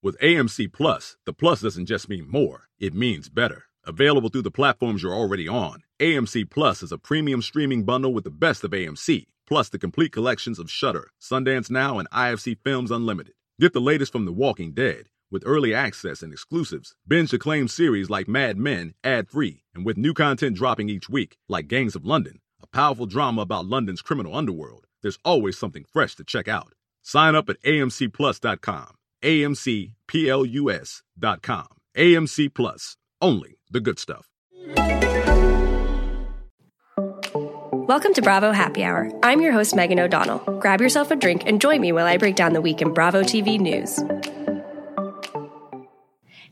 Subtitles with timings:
[0.00, 3.64] With AMC Plus, the plus doesn't just mean more, it means better.
[3.84, 8.22] Available through the platforms you're already on, AMC Plus is a premium streaming bundle with
[8.22, 12.92] the best of AMC, plus the complete collections of Shudder, Sundance Now, and IFC Films
[12.92, 13.34] Unlimited.
[13.58, 16.94] Get the latest from The Walking Dead with early access and exclusives.
[17.06, 21.38] Binge acclaimed series like Mad Men ad free, and with new content dropping each week,
[21.48, 24.86] like Gangs of London, a powerful drama about London's criminal underworld.
[25.02, 26.72] There's always something fresh to check out.
[27.02, 28.97] Sign up at amcplus.com.
[29.22, 29.96] AMCPLUS.com.
[31.96, 32.96] AMC Plus.
[33.20, 34.28] Only the good stuff.
[37.88, 39.10] Welcome to Bravo Happy Hour.
[39.22, 40.38] I'm your host, Megan O'Donnell.
[40.60, 43.22] Grab yourself a drink and join me while I break down the week in Bravo
[43.22, 43.98] TV news.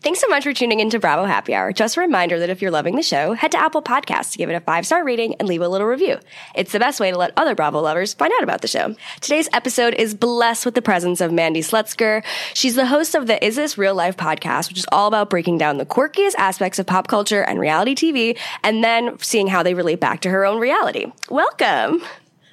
[0.07, 1.73] Thanks so much for tuning into Bravo Happy Hour.
[1.73, 4.49] Just a reminder that if you're loving the show, head to Apple Podcasts to give
[4.49, 6.21] it a five star rating and leave a little review.
[6.55, 8.95] It's the best way to let other Bravo lovers find out about the show.
[9.21, 12.23] Today's episode is blessed with the presence of Mandy Slutsker.
[12.55, 15.59] She's the host of the Is This Real Life podcast, which is all about breaking
[15.59, 19.75] down the quirkiest aspects of pop culture and reality TV and then seeing how they
[19.75, 21.11] relate back to her own reality.
[21.31, 22.01] Welcome.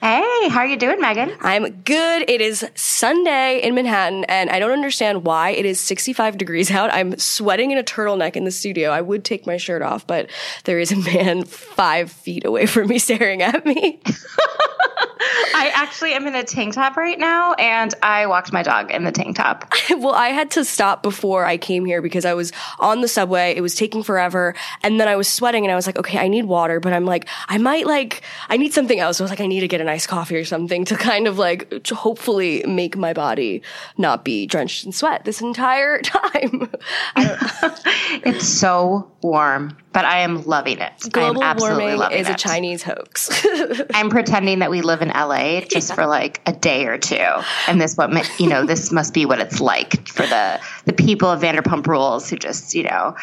[0.03, 1.31] Hey, how are you doing, Megan?
[1.39, 2.29] I'm good.
[2.29, 6.93] It is Sunday in Manhattan, and I don't understand why it is 65 degrees out.
[6.93, 8.89] I'm sweating in a turtleneck in the studio.
[8.89, 10.29] I would take my shirt off, but
[10.65, 14.01] there is a man five feet away from me staring at me.
[15.55, 19.03] I actually am in a tank top right now, and I walked my dog in
[19.03, 19.71] the tank top.
[19.91, 23.55] well, I had to stop before I came here because I was on the subway.
[23.55, 26.27] It was taking forever, and then I was sweating, and I was like, okay, I
[26.27, 29.19] need water, but I'm like, I might like, I need something else.
[29.19, 31.37] I was like, I need to get an iced coffee or something to kind of
[31.37, 33.61] like, to hopefully make my body
[33.97, 36.69] not be drenched in sweat this entire time.
[38.25, 40.91] it's so warm, but I am loving it.
[41.11, 42.33] Global I am absolutely warming loving is it.
[42.33, 43.45] a Chinese hoax.
[43.93, 47.25] I'm pretending that we live in LA just for like a day or two,
[47.67, 51.29] and this what you know this must be what it's like for the the people
[51.29, 53.15] of Vanderpump Rules who just you know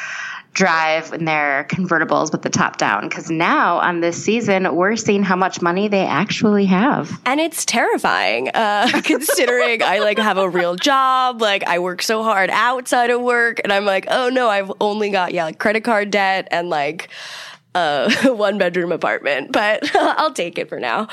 [0.52, 3.08] drive in their convertibles with the top down.
[3.08, 7.20] Because now on this season we're seeing how much money they actually have.
[7.24, 12.22] And it's terrifying uh, considering i like have a real job like i work so
[12.22, 15.82] hard outside of work and i'm like oh no i've only got yeah like credit
[15.82, 17.08] card debt and like
[17.74, 19.52] a one bedroom apartment.
[19.52, 21.08] But i'll take it for now.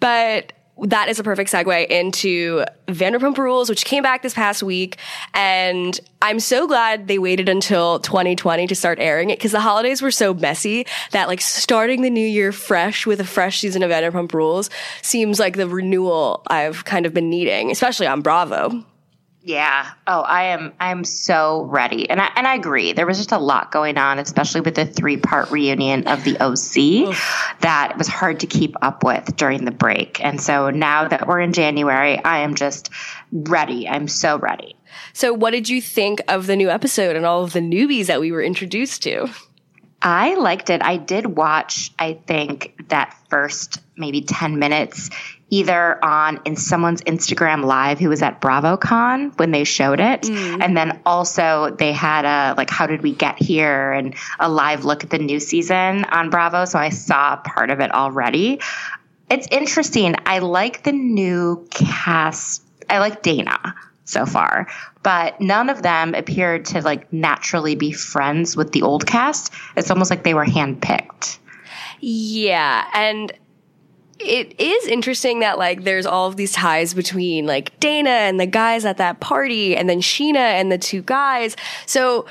[0.00, 0.52] But
[0.84, 4.96] that is a perfect segue into Vanderpump Rules, which came back this past week.
[5.34, 10.02] And I'm so glad they waited until 2020 to start airing it because the holidays
[10.02, 13.90] were so messy that like starting the new year fresh with a fresh season of
[13.90, 14.70] Vanderpump Rules
[15.02, 18.84] seems like the renewal I've kind of been needing, especially on Bravo.
[19.44, 19.90] Yeah.
[20.06, 20.72] Oh, I am.
[20.78, 22.92] I'm so ready, and I and I agree.
[22.92, 26.38] There was just a lot going on, especially with the three part reunion of the
[26.38, 27.12] OC,
[27.60, 30.24] that was hard to keep up with during the break.
[30.24, 32.90] And so now that we're in January, I am just
[33.32, 33.88] ready.
[33.88, 34.76] I'm so ready.
[35.12, 38.20] So, what did you think of the new episode and all of the newbies that
[38.20, 39.28] we were introduced to?
[40.00, 40.82] I liked it.
[40.82, 45.10] I did watch, I think, that first maybe 10 minutes
[45.52, 50.22] either on in someone's Instagram live who was at BravoCon when they showed it.
[50.22, 50.62] Mm.
[50.64, 54.86] And then also they had a like how did we get here and a live
[54.86, 56.64] look at the new season on Bravo.
[56.64, 58.60] So I saw part of it already.
[59.28, 60.14] It's interesting.
[60.24, 62.62] I like the new cast.
[62.88, 63.74] I like Dana
[64.06, 64.68] so far,
[65.02, 69.52] but none of them appeared to like naturally be friends with the old cast.
[69.76, 71.38] It's almost like they were handpicked.
[72.00, 73.32] Yeah, and
[74.24, 78.46] it is interesting that like there's all of these ties between like Dana and the
[78.46, 81.56] guys at that party and then Sheena and the two guys.
[81.86, 82.26] So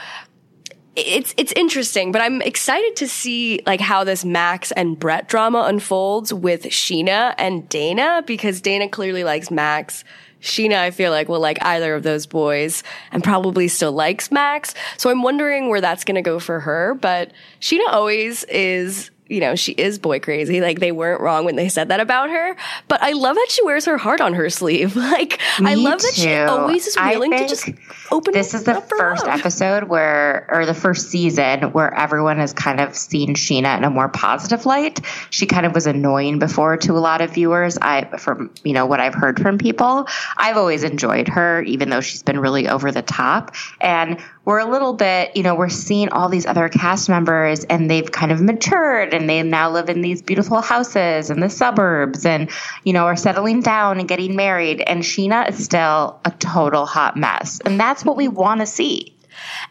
[0.96, 5.63] it's it's interesting, but I'm excited to see like how this Max and Brett drama
[5.68, 10.03] unfolds with Sheena and Dana because Dana clearly likes Max.
[10.41, 14.74] Sheena, I feel like will like either of those boys and probably still likes Max.
[14.97, 16.96] So I'm wondering where that's going to go for her.
[16.96, 17.31] But
[17.62, 20.59] Sheena always is you know, she is boy crazy.
[20.62, 22.56] Like they weren't wrong when they said that about her.
[22.88, 24.96] But I love that she wears her heart on her sleeve.
[25.12, 26.08] Like Me I love too.
[26.08, 27.69] that she always is willing to just
[28.12, 28.34] open.
[28.34, 29.40] This is the first love.
[29.40, 33.90] episode where, or the first season where everyone has kind of seen Sheena in a
[33.90, 35.00] more positive light.
[35.30, 37.78] She kind of was annoying before to a lot of viewers.
[37.81, 42.02] I, from you know what I've heard from people, I've always enjoyed her, even though
[42.02, 43.56] she's been really over the top.
[43.80, 47.90] And we're a little bit, you know, we're seeing all these other cast members and
[47.90, 52.25] they've kind of matured and they now live in these beautiful houses in the suburbs
[52.25, 52.50] and,
[52.84, 54.81] you know, are settling down and getting married.
[54.81, 57.60] And Sheena is still a total hot mess.
[57.64, 59.15] And that's what we want to see.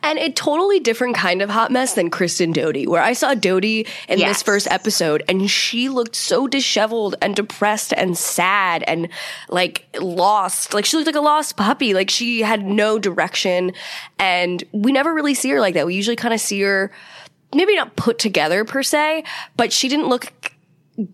[0.03, 3.65] And a totally different kind of hot mess than Kristen Doute, where I saw Doute
[3.65, 3.87] in
[4.19, 4.29] Yes.
[4.39, 9.09] this first episode and she looked so disheveled and depressed and sad and
[9.51, 10.73] like lost.
[10.73, 11.93] Like she looked like a lost puppy.
[11.93, 13.73] Like she had no direction.
[14.19, 15.87] And we never really see her like that.
[15.87, 16.91] We usually kind of see her
[17.55, 19.25] maybe not put together per se,
[19.57, 20.33] but she didn't look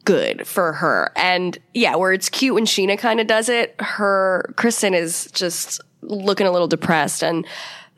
[0.04, 1.12] good for her.
[1.16, 5.80] And yeah, where it's cute when Sheena kind of does it, her Kristen is just
[6.06, 7.47] looking a little depressed and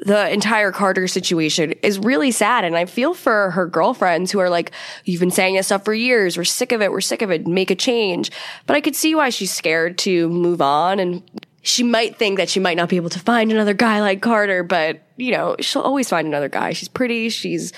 [0.01, 2.65] the entire Carter situation is really sad.
[2.65, 4.71] And I feel for her girlfriends who are like,
[5.05, 6.37] you've been saying this stuff for years.
[6.37, 6.93] We're sick of it.
[6.93, 7.47] We're sick of it.
[7.49, 8.31] Make a change.
[8.67, 11.23] But I could see why she's scared to move on and
[11.63, 14.63] she might think that she might not be able to find another guy like Carter,
[14.63, 16.73] but you know, she'll always find another guy.
[16.73, 17.29] She's pretty.
[17.29, 17.73] She's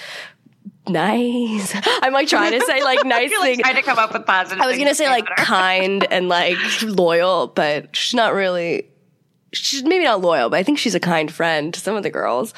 [0.88, 1.74] nice.
[2.02, 3.58] I'm like trying to say like nice like things.
[3.60, 4.62] trying to come up with positive.
[4.62, 8.86] I was gonna say like kind and like loyal, but she's not really.
[9.52, 12.10] She's maybe not loyal, but I think she's a kind friend to some of the
[12.10, 12.54] girls.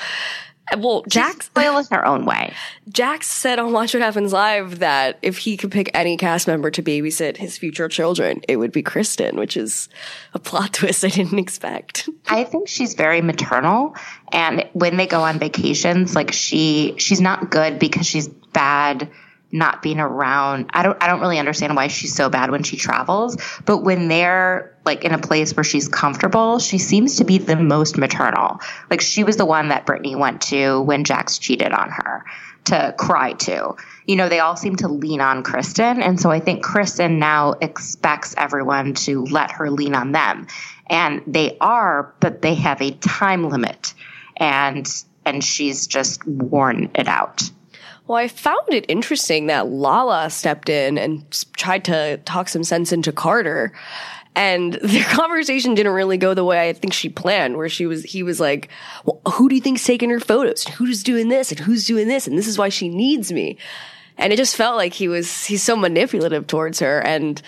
[0.73, 2.53] Uh, Well, Jax loyal in her own way.
[2.89, 6.71] Jax said on Watch What Happens Live that if he could pick any cast member
[6.71, 9.89] to babysit his future children, it would be Kristen, which is
[10.35, 12.09] a plot twist I didn't expect.
[12.29, 13.97] I think she's very maternal,
[14.31, 19.11] and when they go on vacations, like she she's not good because she's bad
[19.53, 20.71] not being around.
[20.71, 24.09] I don't I don't really understand why she's so bad when she travels, but when
[24.09, 28.61] they're like in a place where she's comfortable, she seems to be the most maternal.
[28.91, 32.25] Like she was the one that Brittany went to when Jax cheated on her
[32.65, 33.77] to cry to.
[34.07, 37.53] You know, they all seem to lean on Kristen, and so I think Kristen now
[37.61, 40.47] expects everyone to let her lean on them.
[40.87, 43.93] And they are, but they have a time limit.
[44.37, 44.89] And
[45.25, 47.51] and she's just worn it out.
[48.07, 51.25] Well, I found it interesting that Lala stepped in and
[51.57, 53.73] tried to talk some sense into Carter.
[54.35, 58.03] And the conversation didn't really go the way I think she planned, where she was,
[58.03, 58.69] he was like,
[59.05, 60.65] well, who do you think's taking her photos?
[60.65, 61.51] Who's doing this?
[61.53, 62.27] And who's doing this?
[62.27, 63.57] And this is why she needs me.
[64.19, 67.01] And it just felt like he was, he's so manipulative towards her.
[67.01, 67.41] And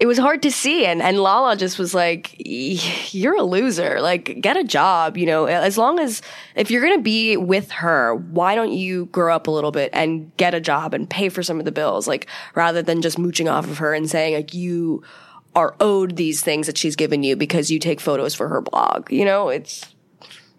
[0.00, 0.86] it was hard to see.
[0.86, 4.00] And, and Lala just was like, you're a loser.
[4.00, 6.22] Like, get a job, you know, as long as,
[6.56, 9.90] if you're going to be with her, why don't you grow up a little bit
[9.92, 12.08] and get a job and pay for some of the bills?
[12.08, 15.02] Like, rather than just mooching off of her and saying, like, you
[15.54, 19.12] are owed these things that she's given you because you take photos for her blog.
[19.12, 19.94] You know, it's,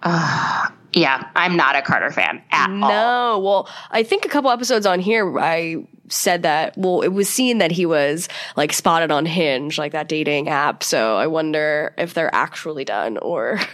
[0.03, 2.75] ah, Yeah, I'm not a Carter fan at all.
[2.75, 7.29] No, well, I think a couple episodes on here, I said that, well, it was
[7.29, 8.27] seen that he was
[8.57, 10.83] like spotted on Hinge, like that dating app.
[10.83, 13.59] So I wonder if they're actually done or.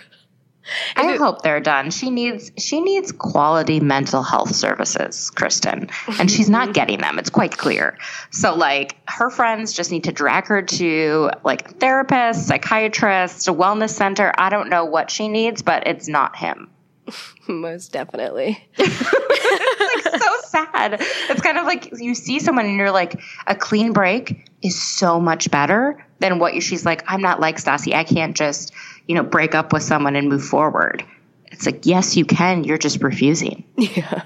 [0.98, 1.92] I hope they're done.
[1.92, 6.72] She needs she needs quality mental health services, Kristen, and she's not mm-hmm.
[6.74, 7.20] getting them.
[7.20, 7.98] It's quite clear.
[8.32, 13.54] So like her friends just need to drag her to like a therapist, psychiatrist, a
[13.54, 14.34] wellness center.
[14.38, 16.70] I don't know what she needs, but it's not him.
[17.48, 18.68] Most definitely.
[18.80, 20.98] It's so sad.
[21.30, 25.20] It's kind of like you see someone and you're like, a clean break is so
[25.20, 27.94] much better than what you, she's like, I'm not like Stassi.
[27.94, 28.74] I can't just,
[29.08, 31.04] you know, break up with someone and move forward.
[31.52, 32.64] It's like, yes, you can.
[32.64, 33.64] You're just refusing.
[33.78, 34.24] Yeah.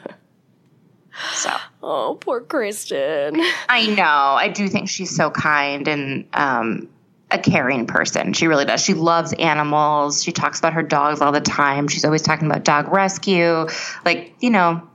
[1.34, 1.52] So
[1.84, 3.42] Oh, poor Kristen.
[3.68, 4.04] I know.
[4.04, 6.90] I do think she's so kind and um,
[7.32, 8.34] a caring person.
[8.34, 8.84] She really does.
[8.84, 10.24] She loves animals.
[10.24, 11.88] She talks about her dogs all the time.
[11.88, 13.68] She's always talking about dog rescue.
[14.06, 14.88] Like, you know,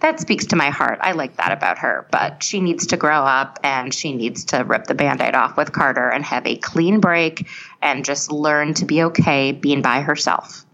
[0.00, 0.98] that speaks to my heart.
[1.02, 2.06] I like that about her.
[2.10, 5.56] But she needs to grow up and she needs to rip the band aid off
[5.56, 7.48] with Carter and have a clean break
[7.82, 10.64] and just learn to be okay being by herself.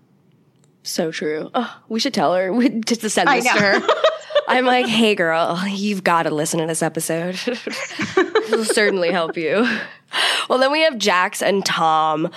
[0.83, 1.51] So true.
[1.55, 3.81] Oh, we should tell her we- just to send this to her.
[4.47, 7.39] I'm like, hey girl, you've got to listen to this episode.
[8.17, 9.67] It'll certainly help you.
[10.49, 12.31] Well, then we have Jax and Tom,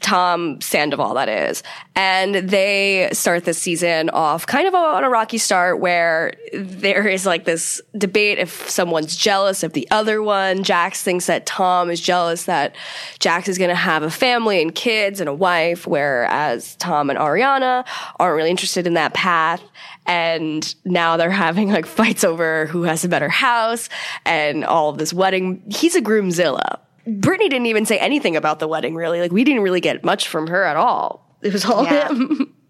[0.00, 1.62] Tom Sandoval, that is.
[1.94, 7.24] And they start this season off kind of on a rocky start where there is
[7.24, 10.64] like this debate if someone's jealous of the other one.
[10.64, 12.74] Jax thinks that Tom is jealous that
[13.20, 17.18] Jax is going to have a family and kids and a wife, whereas Tom and
[17.18, 17.86] Ariana
[18.18, 19.62] aren't really interested in that path.
[20.04, 23.88] And now they're having like fights over who has a better house
[24.24, 25.62] and all of this wedding.
[25.70, 26.80] He's a groomzilla.
[27.06, 29.20] Brittany didn't even say anything about the wedding, really.
[29.20, 31.26] Like, we didn't really get much from her at all.
[31.42, 32.08] It was all Yeah.
[32.08, 32.54] him.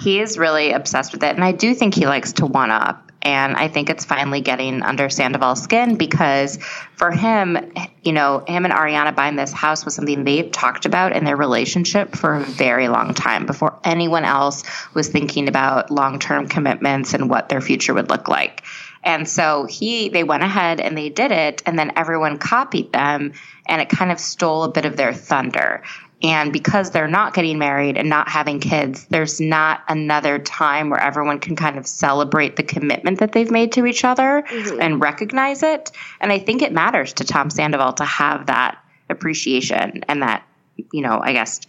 [0.00, 1.34] He is really obsessed with it.
[1.34, 3.12] And I do think he likes to one up.
[3.20, 6.56] And I think it's finally getting under Sandoval's skin because
[6.96, 7.70] for him,
[8.02, 11.36] you know, him and Ariana buying this house was something they've talked about in their
[11.36, 14.64] relationship for a very long time before anyone else
[14.94, 18.62] was thinking about long term commitments and what their future would look like.
[19.02, 23.32] And so he they went ahead and they did it and then everyone copied them
[23.66, 25.82] and it kind of stole a bit of their thunder.
[26.22, 31.00] And because they're not getting married and not having kids, there's not another time where
[31.00, 34.82] everyone can kind of celebrate the commitment that they've made to each other mm-hmm.
[34.82, 35.90] and recognize it.
[36.20, 40.46] And I think it matters to Tom Sandoval to have that appreciation and that,
[40.92, 41.62] you know, I guess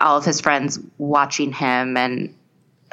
[0.00, 2.34] all of his friends watching him and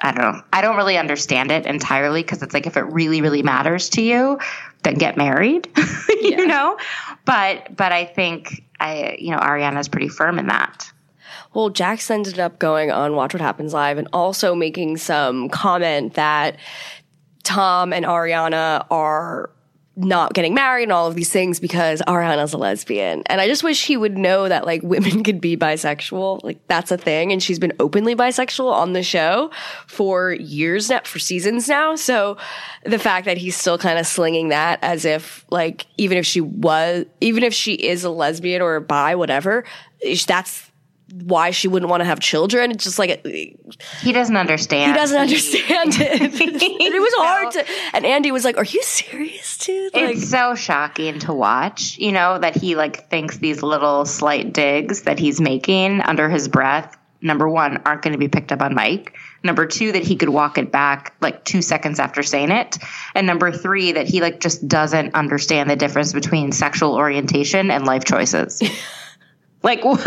[0.01, 0.41] I don't know.
[0.51, 4.01] I don't really understand it entirely because it's like if it really, really matters to
[4.01, 4.39] you,
[4.83, 5.69] then get married,
[6.21, 6.77] you know?
[7.23, 10.91] But but I think I you know, Ariana's pretty firm in that.
[11.53, 16.15] Well, Jax ended up going on Watch What Happens Live and also making some comment
[16.15, 16.57] that
[17.43, 19.49] Tom and Ariana are
[19.97, 23.23] not getting married and all of these things because Ariana's a lesbian.
[23.27, 26.43] And I just wish he would know that like women could be bisexual.
[26.43, 27.31] Like that's a thing.
[27.31, 29.51] And she's been openly bisexual on the show
[29.87, 31.95] for years now, for seasons now.
[31.95, 32.37] So
[32.83, 36.41] the fact that he's still kind of slinging that as if like, even if she
[36.41, 39.63] was, even if she is a lesbian or a bi, whatever,
[40.27, 40.71] that's
[41.24, 42.72] why she wouldn't want to have children.
[42.72, 44.91] It's just like uh, he doesn't understand.
[44.91, 46.22] He doesn't understand it.
[46.41, 47.65] it was so, hard to.
[47.93, 51.98] And Andy was like, "Are you serious, dude?" Like, it's so shocking to watch.
[51.98, 56.48] You know that he like thinks these little slight digs that he's making under his
[56.48, 56.98] breath.
[57.22, 59.15] Number one, aren't going to be picked up on Mike.
[59.43, 62.77] Number two, that he could walk it back like two seconds after saying it.
[63.15, 67.86] And number three, that he like just doesn't understand the difference between sexual orientation and
[67.86, 68.62] life choices.
[69.65, 70.00] Like what?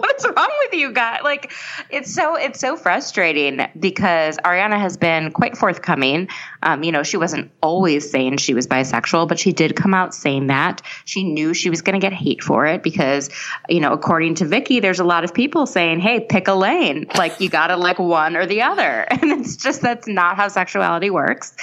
[0.00, 1.20] what's wrong with you guys?
[1.22, 1.52] Like
[1.90, 6.28] it's so it's so frustrating because Ariana has been quite forthcoming.
[6.62, 10.14] Um, you know, she wasn't always saying she was bisexual, but she did come out
[10.14, 10.82] saying that.
[11.04, 13.30] She knew she was going to get hate for it because,
[13.68, 17.06] you know, according to Vicki, there's a lot of people saying, "Hey, pick a lane.
[17.16, 20.48] Like you got to like one or the other." And it's just that's not how
[20.48, 21.54] sexuality works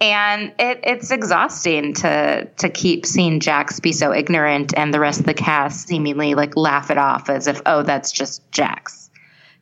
[0.00, 5.20] and it, it's exhausting to to keep seeing Jax be so ignorant and the rest
[5.20, 9.10] of the cast seemingly like laugh it off as if oh that's just Jax.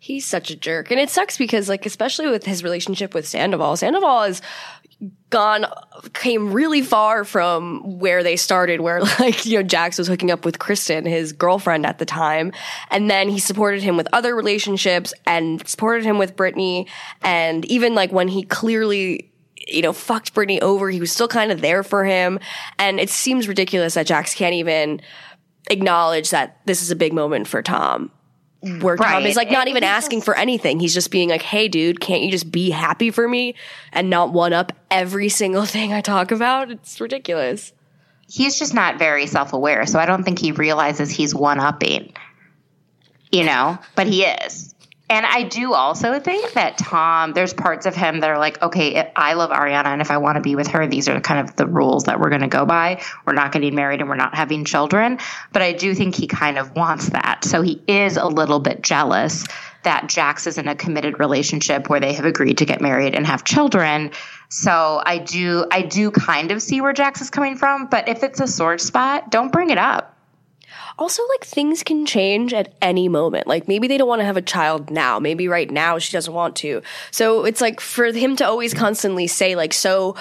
[0.00, 3.76] He's such a jerk, and it sucks because like especially with his relationship with Sandoval,
[3.76, 4.40] Sandoval is
[5.30, 5.64] gone
[6.12, 10.44] came really far from where they started where like you know Jax was hooking up
[10.44, 12.52] with Kristen his girlfriend at the time
[12.90, 16.88] and then he supported him with other relationships and supported him with Brittany
[17.22, 19.30] and even like when he clearly
[19.68, 20.90] you know, fucked Brittany over.
[20.90, 22.38] He was still kind of there for him.
[22.78, 25.00] And it seems ridiculous that Jax can't even
[25.70, 28.10] acknowledge that this is a big moment for Tom.
[28.60, 29.12] Where right.
[29.12, 30.80] Tom is like not even asking for anything.
[30.80, 33.54] He's just being like, hey, dude, can't you just be happy for me
[33.92, 36.70] and not one up every single thing I talk about?
[36.70, 37.72] It's ridiculous.
[38.28, 39.86] He's just not very self aware.
[39.86, 42.12] So I don't think he realizes he's one upping,
[43.30, 44.74] you know, but he is.
[45.10, 49.10] And I do also think that Tom, there's parts of him that are like, okay,
[49.16, 51.56] I love Ariana, and if I want to be with her, these are kind of
[51.56, 53.00] the rules that we're going to go by.
[53.24, 55.18] We're not getting married and we're not having children.
[55.50, 57.44] But I do think he kind of wants that.
[57.44, 59.46] So he is a little bit jealous
[59.82, 63.26] that Jax is in a committed relationship where they have agreed to get married and
[63.26, 64.10] have children.
[64.50, 67.86] So I do, I do kind of see where Jax is coming from.
[67.86, 70.17] But if it's a sore spot, don't bring it up
[70.98, 73.46] also like things can change at any moment.
[73.46, 75.18] Like maybe they don't want to have a child now.
[75.18, 76.82] Maybe right now she doesn't want to.
[77.10, 80.16] So it's like for him to always constantly say like so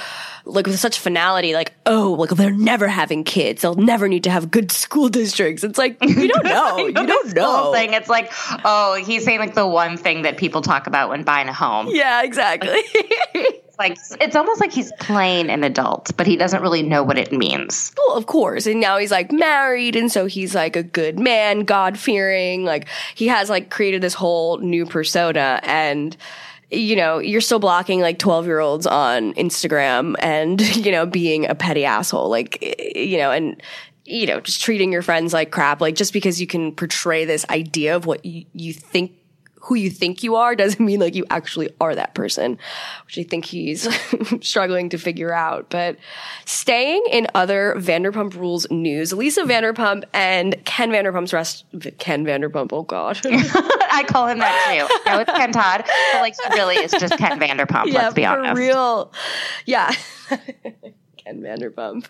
[0.48, 3.62] like with such finality, like, oh, like they're never having kids.
[3.62, 5.63] They'll never need to have good school districts.
[5.63, 6.77] It's like you don't know.
[6.77, 7.74] you don't know.
[7.74, 7.93] Thing.
[7.93, 8.31] It's like,
[8.63, 11.88] oh, he's saying like the one thing that people talk about when buying a home.
[11.89, 12.69] Yeah, exactly.
[13.36, 17.31] like it's almost like he's playing an adult, but he doesn't really know what it
[17.31, 17.93] means.
[17.98, 18.65] Well, of course.
[18.65, 22.65] And now he's like married, and so he's like a good man, God fearing.
[22.65, 26.17] Like he has like created this whole new persona, and
[26.69, 31.48] you know, you're still blocking like 12 year olds on Instagram and, you know, being
[31.48, 32.29] a petty asshole.
[32.29, 33.62] Like, eh, you know, and,
[34.05, 35.79] you know, just treating your friends like crap.
[35.79, 39.13] Like, just because you can portray this idea of what you, you think
[39.62, 42.58] who you think you are doesn't mean like you actually are that person,
[43.06, 43.88] which I think he's
[44.42, 45.70] struggling to figure out.
[45.70, 45.98] But
[46.46, 51.66] staying in other Vanderpump Rules news, Lisa Vanderpump and Ken Vanderpump's rest,
[51.98, 53.20] Ken Vanderpump, oh God.
[53.26, 55.10] I call him that too.
[55.10, 55.84] No, it's Ken Todd,
[56.14, 58.58] but like really is just Ken Vanderpump, yeah, let's be honest.
[58.58, 59.12] Real.
[59.66, 59.94] Yeah.
[61.27, 62.07] Ken Vanderpump.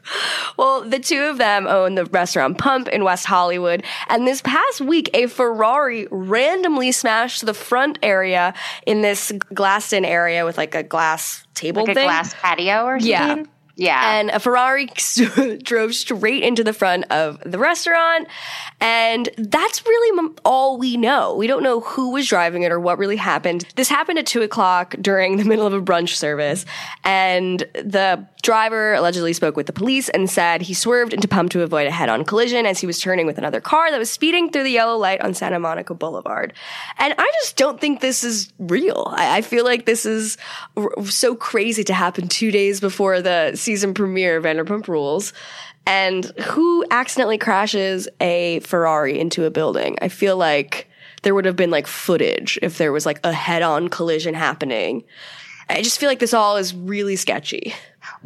[0.57, 3.83] Well, the two of them own the restaurant Pump in West Hollywood.
[4.07, 8.53] And this past week, a Ferrari randomly smashed the front area
[8.85, 12.05] in this glassed in area with like a glass table like thing.
[12.05, 13.09] a glass patio or something?
[13.09, 13.43] Yeah.
[13.77, 14.17] Yeah.
[14.19, 14.87] And a Ferrari
[15.63, 18.27] drove straight into the front of the restaurant.
[18.81, 21.35] And that's really all we know.
[21.35, 23.65] We don't know who was driving it or what really happened.
[23.75, 26.65] This happened at two o'clock during the middle of a brunch service.
[27.03, 31.61] And the driver allegedly spoke with the police and said he swerved into pump to
[31.61, 34.49] avoid a head on collision as he was turning with another car that was speeding
[34.49, 36.53] through the yellow light on Santa Monica Boulevard.
[36.97, 39.13] And I just don't think this is real.
[39.15, 40.37] I, I feel like this is
[40.75, 45.33] r- so crazy to happen two days before the season premiere of Vanderpump Rules.
[45.85, 49.97] And who accidentally crashes a Ferrari into a building?
[50.01, 50.89] I feel like
[51.23, 55.03] there would have been like footage if there was like a head on collision happening.
[55.69, 57.73] I just feel like this all is really sketchy.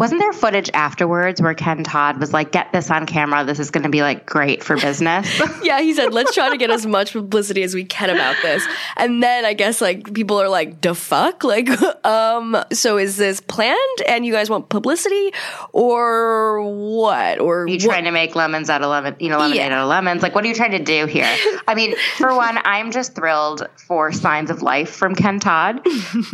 [0.01, 3.46] Wasn't there footage afterwards where Ken Todd was like, get this on camera?
[3.46, 5.39] This is going to be like great for business.
[5.63, 8.65] yeah, he said, let's try to get as much publicity as we can about this.
[8.98, 11.43] And then I guess like people are like, the fuck?
[11.51, 11.70] Like,
[12.05, 15.34] um, so is this planned and you guys want publicity
[15.74, 17.39] or what?
[17.39, 17.81] Or Are you what?
[17.81, 19.65] trying to make lemons out of lemon, you know, lemonade Yeah.
[19.75, 20.24] out of lemons?
[20.24, 21.31] Like, what are you trying to do here?
[21.67, 25.86] I mean, for one, I'm just thrilled for signs of life from Ken Todd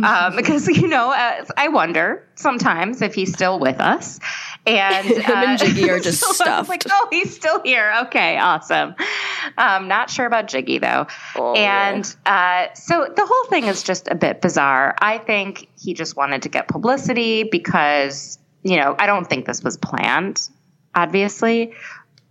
[0.02, 4.18] um, because you know, uh, I wonder sometimes if he's still with us.
[4.66, 7.92] And Him and Giggy are just so I was like, oh, he's still here.
[8.04, 8.94] Okay, awesome.
[9.56, 11.06] Um, not sure about Giggy though.
[11.36, 11.54] Oh.
[11.54, 14.94] And uh, so the whole thing is just a bit bizarre.
[14.98, 19.62] I think he just wanted to get publicity because you know I don't think this
[19.62, 20.48] was planned,
[20.94, 21.74] obviously.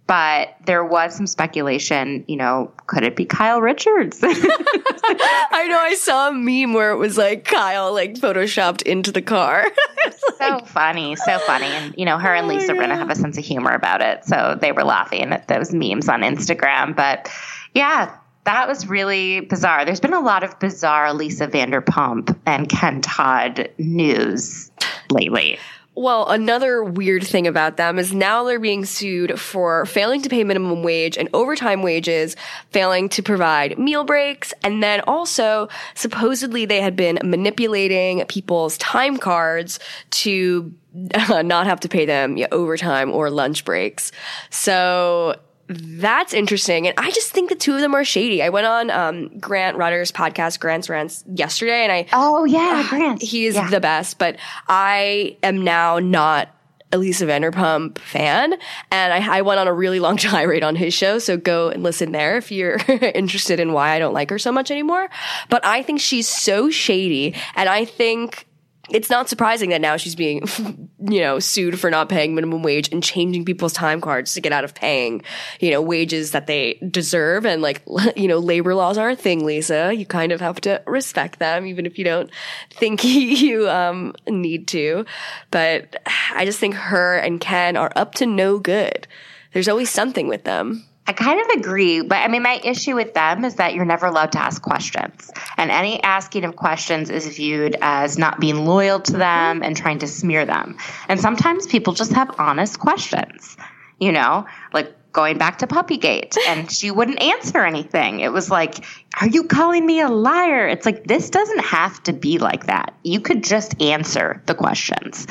[0.08, 4.20] But there was some speculation, you know, could it be Kyle Richards?
[4.24, 9.22] I know I saw a meme where it was like Kyle like photoshopped into the
[9.22, 9.66] car.
[10.38, 11.66] so funny, so funny.
[11.66, 14.24] And, you know, her and oh, Lisa Rinna have a sense of humor about it.
[14.24, 16.96] So they were laughing at those memes on Instagram.
[16.96, 17.30] But
[17.76, 19.84] yeah, that was really bizarre.
[19.84, 24.72] There's been a lot of bizarre Lisa Vanderpump and Ken Todd news
[25.12, 25.60] lately.
[25.98, 30.44] Well, another weird thing about them is now they're being sued for failing to pay
[30.44, 32.36] minimum wage and overtime wages,
[32.70, 39.18] failing to provide meal breaks, and then also supposedly they had been manipulating people's time
[39.18, 39.80] cards
[40.12, 44.12] to not have to pay them overtime or lunch breaks.
[44.52, 45.36] So
[45.70, 46.88] that's interesting.
[46.88, 48.42] And I just think the two of them are shady.
[48.42, 53.22] I went on um, Grant Rutter's podcast, Grant's Rants, yesterday, and I Oh, yeah, Grant.
[53.22, 53.70] He's Yeah.
[53.70, 56.50] the best, but I am now not
[56.94, 58.54] a Lisa Vanderpump fan.
[58.92, 61.20] And I, I went on a really long tirade on his show.
[61.20, 62.78] So go and listen there if you're
[63.14, 65.10] interested in why I don't like her so much anymore.
[65.50, 67.36] But I think she's so shady.
[67.56, 68.47] And I think
[68.90, 70.44] it's not surprising that now she's being,
[71.10, 74.54] you know, sued for not paying minimum wage and changing people's time cards to get
[74.54, 75.22] out of paying,
[75.60, 77.46] you know, wages that they deserve.
[77.46, 77.82] And like,
[78.16, 79.94] you know, labor laws are a thing, Lisa.
[79.94, 82.32] You kind of have to respect them, even if you don't
[82.72, 85.06] think you, um, need to.
[85.52, 86.02] But
[86.34, 89.08] I just think her and Ken are up to no good.
[89.54, 90.86] There's always something with them.
[91.08, 94.06] I kind of agree, but I mean, my issue with them is that you're never
[94.06, 95.32] allowed to ask questions.
[95.56, 100.00] And any asking of questions is viewed as not being loyal to them and trying
[100.00, 100.78] to smear them.
[101.08, 103.56] And sometimes people just have honest questions,
[104.00, 108.20] you know, like going back to Puppygate and she wouldn't answer anything.
[108.20, 108.84] It was like,
[109.22, 110.68] are you calling me a liar?
[110.68, 112.94] It's like, this doesn't have to be like that.
[113.04, 115.26] You could just answer the questions.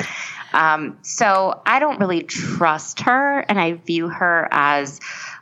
[0.53, 4.99] Um, so I don't really trust her and I view her as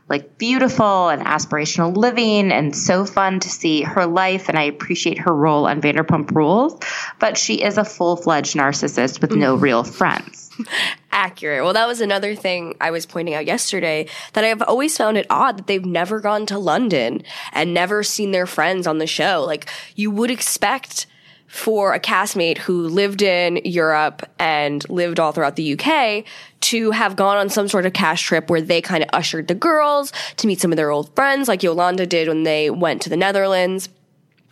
[0.08, 5.20] like beautiful and aspirational living and so fun to see her life and I appreciate
[5.20, 6.80] her role on Vanderpump Rules,
[7.20, 9.64] but she is a full-fledged narcissist with no mm-hmm.
[9.64, 10.52] real friends.
[11.12, 11.64] accurate.
[11.64, 15.26] Well, that was another thing I was pointing out yesterday that I've always found it
[15.30, 19.44] odd that they've never gone to London and never seen their friends on the show.
[19.46, 21.08] Like you would expect
[21.48, 26.24] for a castmate who lived in Europe and lived all throughout the UK
[26.62, 29.56] to have gone on some sort of cash trip where they kind of ushered the
[29.56, 33.10] girls to meet some of their old friends like Yolanda did when they went to
[33.10, 33.90] the Netherlands.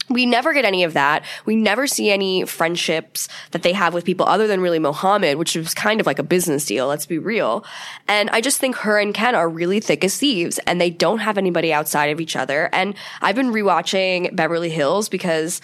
[0.10, 1.24] We never get any of that.
[1.46, 5.56] We never see any friendships that they have with people other than really Mohammed, which
[5.56, 6.88] was kind of like a business deal.
[6.88, 7.66] Let's be real.
[8.08, 11.20] And I just think her and Ken are really thick as thieves and they don't
[11.20, 12.70] have anybody outside of each other.
[12.74, 15.62] And I've been rewatching Beverly Hills because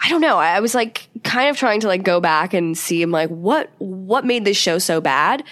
[0.00, 0.38] I don't know.
[0.38, 3.70] I was like kind of trying to like go back and see, I'm like, what,
[3.78, 5.42] what made this show so bad?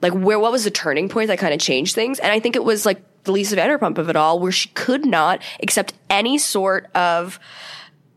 [0.00, 2.18] Like where, what was the turning point that kind of changed things?
[2.18, 5.06] And I think it was like the Lisa Vanderpump of it all, where she could
[5.06, 7.38] not accept any sort of,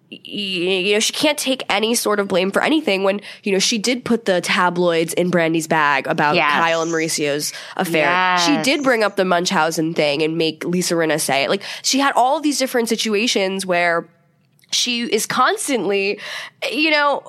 [0.10, 3.78] you know, she can't take any sort of blame for anything when, you know, she
[3.78, 6.52] did put the tabloids in Brandi's bag about Yes.
[6.52, 8.06] Kyle and Mauricio's affair.
[8.06, 8.46] Yes.
[8.46, 11.50] She did bring up the Munchausen thing and make Lisa Rinna say it.
[11.50, 14.08] Like, she had all these different situations where
[14.76, 16.20] she is constantly,
[16.72, 17.24] you know,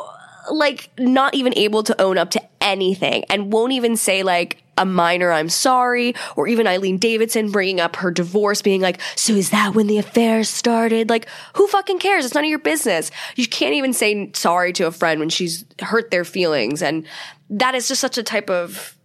[0.51, 4.85] like not even able to own up to anything and won't even say like a
[4.85, 9.51] minor I'm sorry or even Eileen Davidson bringing up her divorce being like so is
[9.51, 11.09] that when the affair started?
[11.09, 12.25] Like who fucking cares?
[12.25, 13.11] It's none of your business.
[13.37, 16.83] You can't even say sorry to a friend when she's hurt their feelings.
[16.83, 17.07] And
[17.49, 18.96] that is just such a type of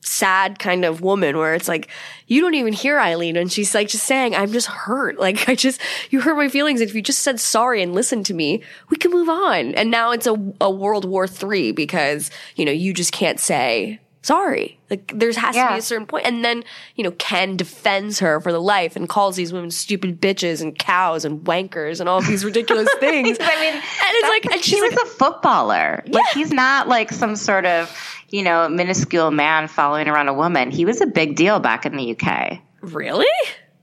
[0.00, 1.88] sad kind of woman where it's like
[2.26, 5.18] you don't even hear Eileen and she's like just saying I'm just hurt.
[5.28, 6.80] Like I just you hurt my feelings.
[6.80, 9.74] If you just said sorry and listened to me we can move on.
[9.74, 14.00] And now it's a, a World War Three because you know you just can't say
[14.28, 16.62] sorry like there has to be a certain point and then
[16.96, 20.78] you know Ken defends her for the life and calls these women stupid bitches and
[20.78, 24.60] cows and wankers and all these ridiculous things I mean, and it's like and he
[24.60, 26.04] she's was like a footballer.
[26.08, 27.90] Like he's not like some sort of
[28.28, 30.70] you know minuscule man following around a woman.
[30.70, 32.60] He was a big deal back in the UK.
[32.82, 33.26] really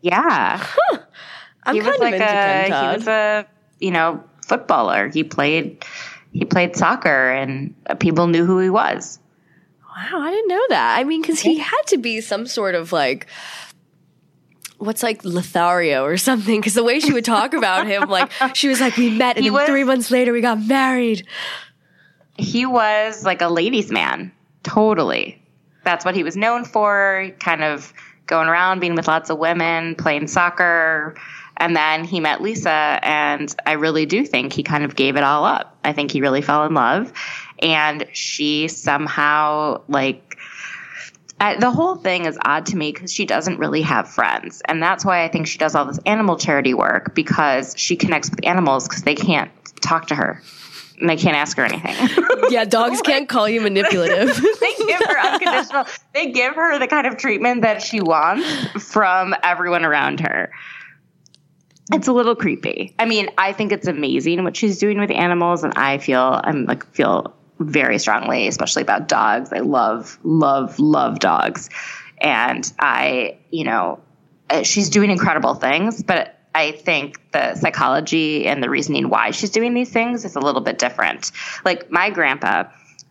[0.01, 0.63] Yeah,
[1.63, 3.47] I'm he kind was of like into a Ken he was a
[3.79, 5.09] you know footballer.
[5.09, 5.83] He played
[6.33, 9.17] he played soccer, and people knew who he was.
[9.95, 10.99] Wow, I didn't know that.
[10.99, 13.27] I mean, because he had to be some sort of like,
[14.77, 16.59] what's like Lothario or something.
[16.59, 19.45] Because the way she would talk about him, like she was like, we met, and
[19.45, 21.25] then was- three months later we got married.
[22.37, 24.31] he was like a ladies' man,
[24.63, 25.41] totally.
[25.83, 27.93] That's what he was known for, kind of
[28.25, 31.15] going around being with lots of women, playing soccer.
[31.57, 35.23] And then he met Lisa, and I really do think he kind of gave it
[35.23, 35.77] all up.
[35.85, 37.13] I think he really fell in love.
[37.59, 40.37] And she somehow, like,
[41.39, 44.61] I, the whole thing is odd to me because she doesn't really have friends.
[44.65, 48.29] And that's why I think she does all this animal charity work because she connects
[48.29, 50.41] with animals because they can't talk to her
[50.99, 51.95] and they can't ask her anything.
[52.49, 54.35] Yeah, dogs can't call you manipulative.
[54.59, 58.47] they give her unconditional they give her the kind of treatment that she wants
[58.83, 60.51] from everyone around her
[61.91, 65.63] it's a little creepy i mean i think it's amazing what she's doing with animals
[65.63, 71.19] and i feel i'm like feel very strongly especially about dogs i love love love
[71.19, 71.69] dogs
[72.19, 73.99] and i you know
[74.49, 79.49] uh, she's doing incredible things but I think the psychology and the reasoning why she's
[79.49, 81.33] doing these things is a little bit different.
[81.65, 82.63] Like my grandpa,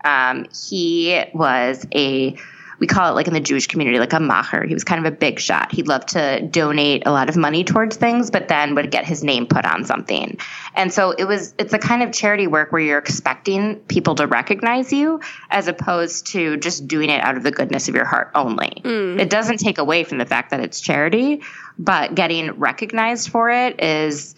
[0.03, 2.39] um, he was a
[2.79, 4.67] we call it like in the Jewish community like a macher.
[4.67, 5.73] He was kind of a big shot.
[5.73, 9.23] He loved to donate a lot of money towards things, but then would get his
[9.23, 10.39] name put on something.
[10.75, 14.27] And so it was it's a kind of charity work where you're expecting people to
[14.27, 18.31] recognize you as opposed to just doing it out of the goodness of your heart
[18.35, 18.83] only.
[18.85, 19.21] Mm.
[19.21, 21.43] It doesn't take away from the fact that it's charity,
[21.79, 24.35] but getting recognized for it is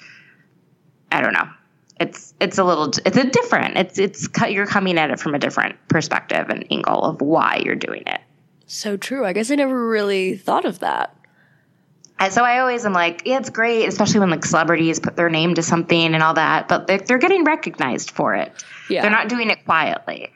[1.10, 1.48] I don't know.
[1.98, 3.78] It's it's a little it's a different.
[3.78, 7.74] It's it's you're coming at it from a different perspective and angle of why you're
[7.74, 8.20] doing it.
[8.66, 9.24] So true.
[9.24, 11.16] I guess I never really thought of that.
[12.18, 15.28] And so I always am like, yeah, it's great, especially when like celebrities put their
[15.28, 18.64] name to something and all that, but they're, they're getting recognized for it.
[18.88, 19.02] Yeah.
[19.02, 20.32] They're not doing it quietly.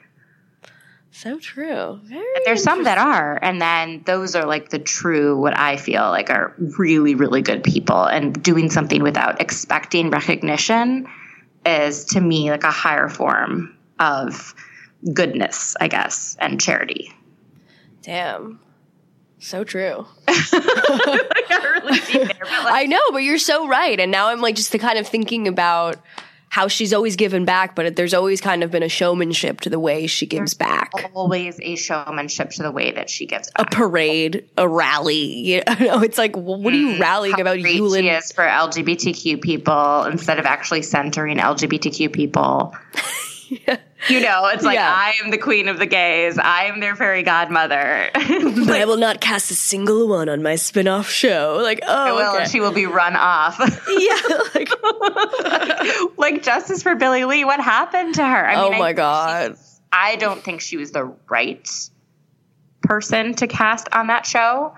[1.09, 1.99] So true.
[2.03, 6.03] Very There's some that are, and then those are like the true, what I feel
[6.03, 8.05] like are really, really good people.
[8.05, 11.07] And doing something without expecting recognition
[11.65, 14.55] is to me like a higher form of
[15.13, 17.11] goodness, I guess, and charity.
[18.01, 18.59] Damn.
[19.39, 20.05] So true.
[20.27, 23.99] I got really deep there, like, I know, but you're so right.
[23.99, 25.97] And now I'm like just the kind of thinking about
[26.51, 29.79] how she's always given back, but there's always kind of been a showmanship to the
[29.79, 30.91] way she gives back.
[31.13, 33.73] always a showmanship to the way that she gives back.
[33.73, 35.37] A parade, a rally.
[35.37, 37.01] You know, it's like, well, what are you mm-hmm.
[37.01, 37.57] rallying How about?
[37.59, 38.01] Yulin?
[38.01, 42.75] she is for LGBTQ people instead of actually centering LGBTQ people.
[44.09, 44.91] You know, it's like Yeah.
[44.91, 46.37] I am the queen of the gays.
[46.37, 48.09] I am their fairy godmother.
[48.15, 51.59] But I will not cast a single one on my spin-off show.
[51.61, 52.45] Like, oh, okay.
[52.47, 53.59] she will be run off.
[53.89, 54.69] yeah, like,
[56.17, 57.43] like justice for Billie Lee.
[57.43, 58.47] What happened to her?
[58.47, 59.57] I oh I my think god.
[59.91, 61.69] I don't think she was the right
[62.81, 64.73] person to cast on that show.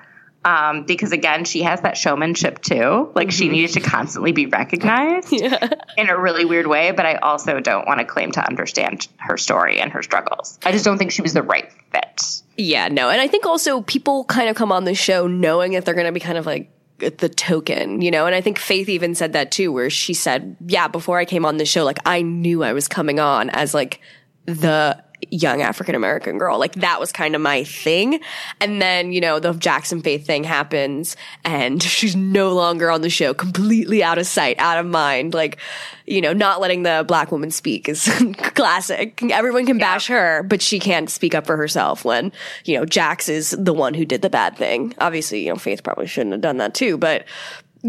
[0.45, 3.11] Um, because again, she has that showmanship too.
[3.15, 5.69] Like she needed to constantly be recognized Yeah.
[5.97, 6.91] in a really weird way.
[6.91, 10.59] But I also don't want to claim to understand her story and her struggles.
[10.65, 12.41] I just don't think she was the right fit.
[12.57, 13.09] Yeah, no.
[13.09, 16.07] And I think also people kind of come on the show knowing that they're going
[16.07, 18.25] to be kind of like the token, you know?
[18.25, 21.45] And I think Faith even said that too, where she said, yeah, before I came
[21.45, 23.99] on the show, like I knew I was coming on as like
[24.45, 25.01] the
[25.33, 26.59] young African American girl.
[26.59, 28.19] Like that was kind of my thing.
[28.61, 33.09] And then, you know, the Jackson Faith thing happens and she's no longer on the
[33.09, 35.33] show, completely out of sight, out of mind.
[35.33, 35.57] Like,
[36.05, 39.21] you know, not letting the black woman speak is classic.
[39.23, 42.31] Everyone can bash her, but she can't speak up for herself when,
[42.65, 44.93] you know, Jax is the one who did the bad thing.
[44.99, 47.25] Obviously, you know, Faith probably shouldn't have done that too, but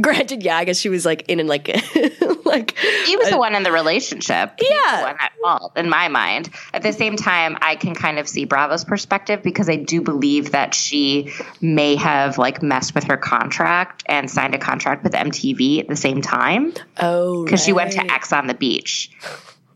[0.01, 1.69] Granted, yeah, I guess she was like in and like
[2.45, 4.53] like he was the uh, one in the relationship.
[4.61, 4.97] Yeah.
[4.97, 6.51] the one at fault in my mind.
[6.73, 10.51] At the same time, I can kind of see Bravo's perspective because I do believe
[10.51, 15.81] that she may have like messed with her contract and signed a contract with MTV
[15.81, 18.05] at the same time oh because she went to.
[18.05, 19.11] Ex on the beach,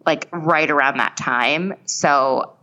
[0.05, 1.75] like right around that time.
[1.87, 2.55] So,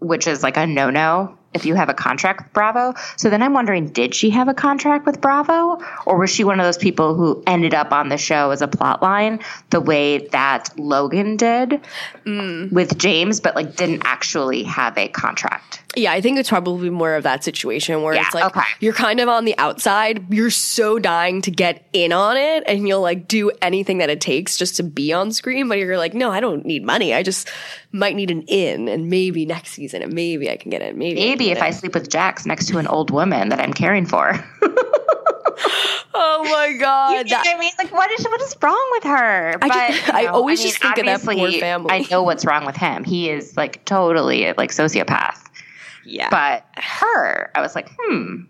[0.00, 2.94] which is like a no no if you have a contract with Bravo.
[3.16, 6.60] So then I'm wondering, did she have a contract with Bravo, or was she one
[6.60, 9.40] of those people who ended up on the show as a plot line,
[9.70, 11.80] the way that Logan did
[12.24, 12.70] mm.
[12.70, 15.82] with James, but like didn't actually have a contract?
[15.96, 18.66] Yeah, I think it's probably more of that situation where Yeah, it's like okay.
[18.80, 22.86] you're kind of on the outside, you're so dying to get in on it, and
[22.86, 26.12] you'll like do anything that it takes just to be on screen, but you're like,
[26.12, 27.14] no, I don't need money.
[27.14, 27.48] I just
[27.92, 30.98] might need an in, and maybe next season, and maybe I can get in.
[30.98, 34.06] Maybe, Maybe if I sleep with Jax next to an old woman that I'm caring
[34.06, 34.32] for.
[36.18, 37.12] Oh my You god.
[37.12, 37.72] know that- what I mean?
[37.78, 39.54] Like, what is what is wrong with her?
[39.60, 41.90] I just- I always just think of that poor family.
[41.92, 43.04] I know what's wrong with him.
[43.04, 45.38] He is like totally like sociopath.
[46.06, 46.28] yeah.
[46.30, 48.44] But her, I was like, hmm.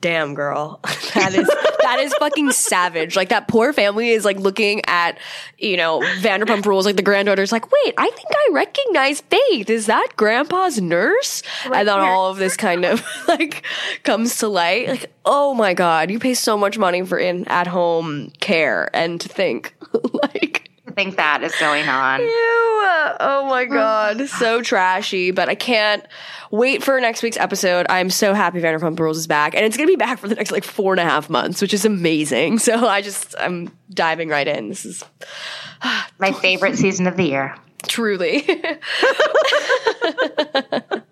[0.00, 0.80] Damn girl.
[1.14, 1.46] That is
[1.80, 3.16] that is fucking savage.
[3.16, 5.16] Like that poor family is like looking at
[5.56, 6.84] you know vanderpump rules.
[6.84, 9.70] Like the granddaughter's like wait i think i recognize faith.
[9.70, 11.42] Is that grandpa's nurse?
[11.64, 12.10] And then here.
[12.10, 13.64] all of this kind of like
[14.02, 14.88] comes to light.
[14.88, 19.18] Like oh my god you pay so much money for in at home care and
[19.22, 19.74] to think
[20.12, 20.65] like
[20.96, 22.20] think that is going on.
[22.20, 22.28] Ew.
[23.20, 25.30] Oh my god, so trashy.
[25.30, 26.04] But I can't
[26.50, 27.86] wait for next week's episode.
[27.88, 30.50] I'm so happy Vanderpump Rules is back, and it's gonna be back for the next
[30.50, 32.58] like four and a half months, which is amazing.
[32.66, 34.68] So I just I'm diving right in.
[34.68, 35.04] This is
[36.18, 37.54] My favorite season of the year.
[37.86, 38.42] truly.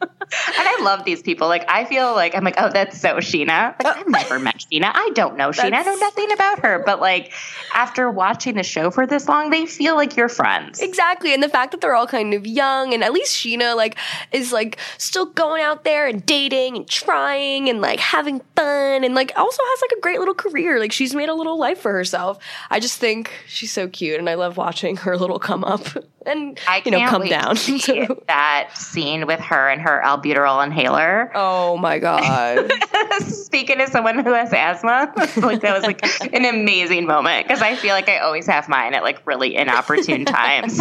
[0.58, 1.48] And I love these people.
[1.48, 3.74] Like, I feel like I'm like, oh, that's so Sheena.
[3.82, 4.10] Like, I've oh.
[4.10, 4.90] never met Sheena.
[4.94, 5.74] I don't know Sheena.
[5.74, 6.82] I know nothing about her.
[6.84, 7.32] But like,
[7.74, 10.80] after watching the show for this long, they feel like you're friends.
[10.80, 11.34] Exactly.
[11.34, 13.96] And the fact that they're all kind of young and at least Sheena like
[14.32, 19.14] is like still going out there and dating and trying and like having fun and
[19.14, 20.78] like also has like a great little career.
[20.78, 22.38] Like she's made a little life for herself.
[22.70, 25.86] I just think she's so cute and I love watching her little come up
[26.26, 27.56] and I you know can't come down.
[27.56, 31.30] to that scene with her and her albuterol inhaler.
[31.34, 32.70] oh my god.
[33.20, 36.02] Speaking as someone who has asthma, like that was like
[36.34, 40.24] an amazing moment because I feel like I always have mine at like really inopportune
[40.24, 40.78] times,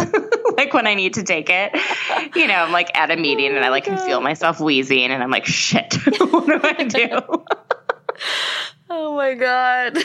[0.56, 1.72] like when I need to take it.
[2.34, 5.10] You know, I'm like at a meeting and I like can feel oh, myself wheezing,
[5.10, 7.44] and I'm like, shit, what do I do?
[8.90, 9.98] Oh my god.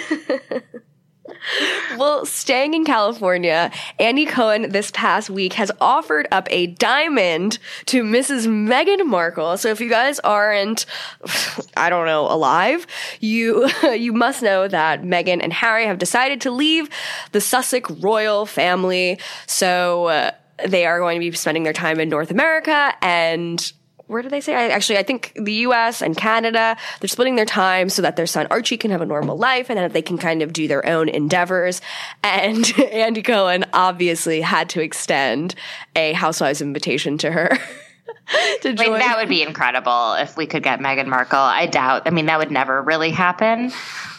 [1.97, 8.03] Well, staying in California, Andy Cohen this past week has offered up a diamond to
[8.03, 8.47] Mrs.
[8.47, 9.57] Meghan Markle.
[9.57, 10.85] So if you guys aren't,
[11.77, 12.85] I don't know, alive,
[13.19, 16.89] you you must know that Meghan and Harry have decided to leave
[17.31, 19.19] the Sussex royal family.
[19.47, 20.31] So uh,
[20.67, 23.71] they are going to be spending their time in North America and
[24.09, 24.55] where did they say?
[24.55, 26.01] I, actually, I think the U.S.
[26.01, 26.75] and Canada.
[26.99, 29.77] They're splitting their time so that their son Archie can have a normal life and
[29.77, 31.79] that they can kind of do their own endeavors.
[32.23, 35.53] And Andy Cohen obviously had to extend
[35.95, 37.59] a housewives invitation to her
[38.61, 38.99] to Like join.
[38.99, 41.39] that would be incredible if we could get Meghan Markle.
[41.39, 42.03] I doubt.
[42.05, 43.71] I mean, that would never really happen.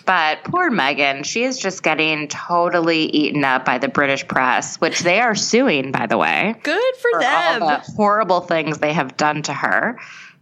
[0.07, 5.01] But poor Meghan, she is just getting totally eaten up by the British press, which
[5.01, 6.57] they are suing, by the way.
[6.63, 7.63] Good for, for them.
[7.63, 9.99] all the horrible things they have done to her.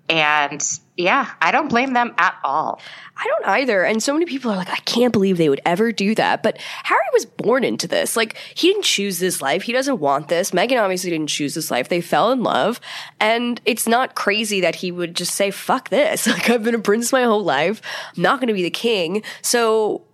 [0.09, 0.63] And
[0.97, 2.81] yeah, I don't blame them at all.
[3.17, 3.85] I don't either.
[3.85, 6.43] And so many people are like, I can't believe they would ever do that.
[6.43, 8.17] But Harry was born into this.
[8.17, 9.63] Like, he didn't choose this life.
[9.63, 10.51] He doesn't want this.
[10.51, 11.89] Meghan obviously didn't choose this life.
[11.89, 12.81] They fell in love.
[13.21, 16.27] And it's not crazy that he would just say, fuck this.
[16.39, 17.83] Like, I've been a prince my whole life.
[18.17, 19.23] I'm not going to be the king.
[19.43, 20.05] So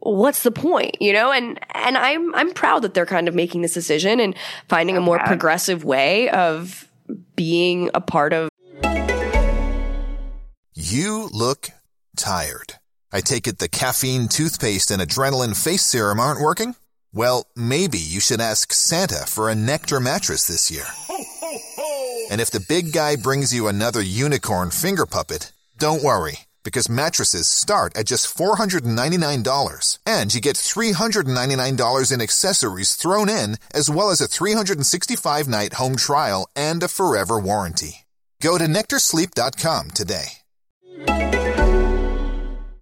[0.00, 3.62] what's the point you know and and i'm i'm proud that they're kind of making
[3.62, 4.36] this decision and
[4.68, 6.88] finding a more progressive way of
[7.34, 8.48] being a part of
[10.78, 11.70] You look
[12.18, 12.74] tired.
[13.10, 16.76] I take it the caffeine toothpaste and adrenaline face serum aren't working?
[17.14, 20.84] Well, maybe you should ask Santa for a Nectar mattress this year.
[22.30, 27.48] And if the big guy brings you another unicorn finger puppet, don't worry, because mattresses
[27.48, 29.98] start at just $499.
[30.04, 35.96] And you get $399 in accessories thrown in, as well as a 365 night home
[35.96, 38.04] trial and a forever warranty.
[38.42, 40.42] Go to NectarSleep.com today.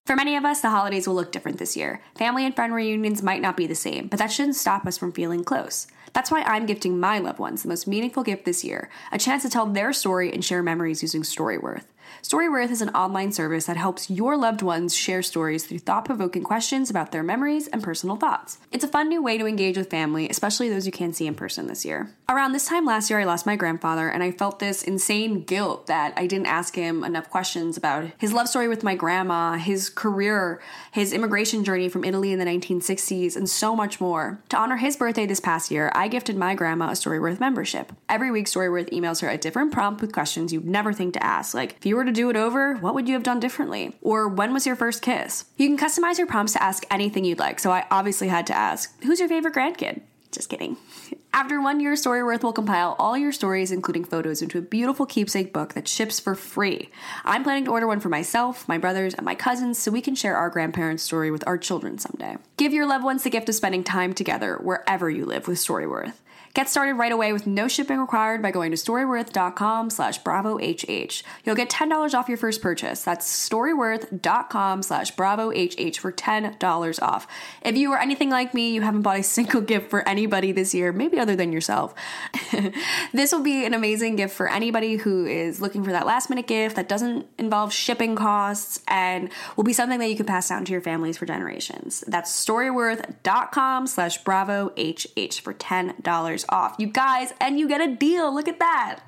[0.07, 2.01] For many of us, the holidays will look different this year.
[2.17, 5.13] Family and friend reunions might not be the same, but that shouldn't stop us from
[5.13, 5.87] feeling close.
[6.13, 9.43] That's why I'm gifting my loved ones the most meaningful gift this year a chance
[9.43, 11.87] to tell their story and share memories using Storyworth.
[12.23, 16.43] Storyworth is an online service that helps your loved ones share stories through thought provoking
[16.43, 18.59] questions about their memories and personal thoughts.
[18.73, 21.35] It's a fun new way to engage with family, especially those you can't see in
[21.35, 22.15] person this year.
[22.29, 25.87] Around this time last year, I lost my grandfather, and I felt this insane guilt
[25.87, 29.91] that I didn't ask him enough questions about his love story with my grandma, his
[29.91, 34.41] career, his immigration journey from Italy in the 1960s, and so much more.
[34.49, 37.93] To honor his birthday this past year, I gifted my grandma a Storyworth membership.
[38.09, 41.55] Every week, Storyworth emails her a different prompt with questions you'd never think to ask,
[41.55, 43.97] like, if you were to do it over, what would you have done differently?
[44.01, 45.45] Or when was your first kiss?
[45.57, 48.57] You can customize your prompts to ask anything you'd like, so I obviously had to
[48.57, 50.03] ask, who's your favorite grandkid?
[50.31, 50.77] Just kidding.
[51.35, 55.53] After one year, Storyworth will compile all your stories, including photos, into a beautiful keepsake
[55.53, 56.91] book that ships for free.
[57.25, 60.15] I'm planning to order one for myself, my brothers, and my cousins so we can
[60.15, 62.37] share our grandparents' story with our children someday.
[62.57, 66.15] Give your loved ones the gift of spending time together wherever you live with Storyworth.
[66.55, 71.23] Get started right away with no shipping required by going to storyworth.com slash bravohh.
[71.45, 73.03] You'll get $10 off your first purchase.
[73.03, 77.27] That's storyworth.com slash bravohh for $10 off.
[77.63, 80.73] If you are anything like me, you haven't bought a single gift for anybody this
[80.73, 81.93] year, maybe other than yourself.
[83.13, 86.47] this will be an amazing gift for anybody who is looking for that last minute
[86.47, 90.65] gift that doesn't involve shipping costs and will be something that you can pass down
[90.65, 92.05] to your families for generations.
[92.07, 96.77] That's storyworth.com slash bravohh for $10 off.
[96.79, 98.35] You guys, and you get a deal.
[98.35, 99.01] Look at that.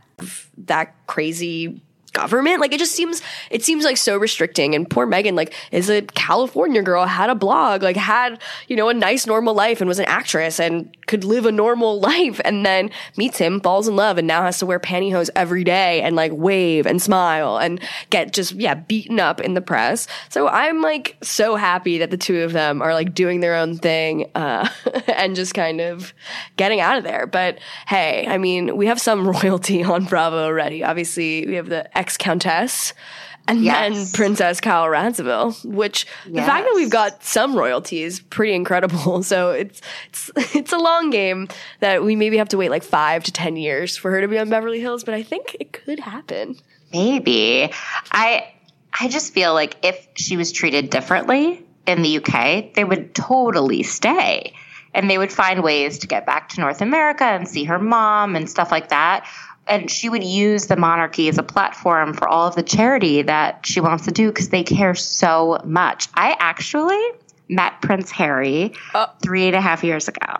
[0.58, 1.82] that crazy
[2.16, 2.60] government?
[2.60, 4.74] Like it just seems it seems like so restricting.
[4.74, 8.88] And poor meghan like is a california girl had a blog like had you know
[8.88, 12.64] a nice normal life and was an actress and could live a normal life and
[12.64, 16.16] then meets him falls in love and now has to wear pantyhose every day and
[16.16, 20.06] like wave and smile and get just yeah beaten up in the press.
[20.28, 23.76] So i'm like so happy that the two of them are like doing their own
[23.76, 24.68] thing uh,
[25.08, 26.12] and just kind of
[26.56, 27.26] getting out of there.
[27.26, 30.82] But hey i mean we have some royalty on bravo already.
[30.82, 32.94] Obviously we have the ex countess
[33.48, 33.94] and Yes.
[33.94, 39.22] then Princess Carole Radziwill, which the fact that we've got some royalty is pretty incredible.
[39.32, 41.48] So it's it's it's a long game
[41.80, 44.38] that we maybe have to wait like five to ten years for her to be
[44.38, 46.56] on Beverly Hills, but I think it could happen.
[46.92, 47.70] Maybe.
[48.12, 48.52] I
[49.00, 53.82] I just feel like if she was treated differently in the UK, they would totally
[53.82, 54.54] stay.
[54.94, 58.34] And they would find ways to get back to North America and see her mom
[58.34, 59.26] and stuff like that.
[59.66, 63.66] And she would use the monarchy as a platform for all of the charity that
[63.66, 66.08] she wants to do because they care so much.
[66.14, 67.02] I actually
[67.48, 68.74] met Prince Harry
[69.22, 70.38] three and a half years ago.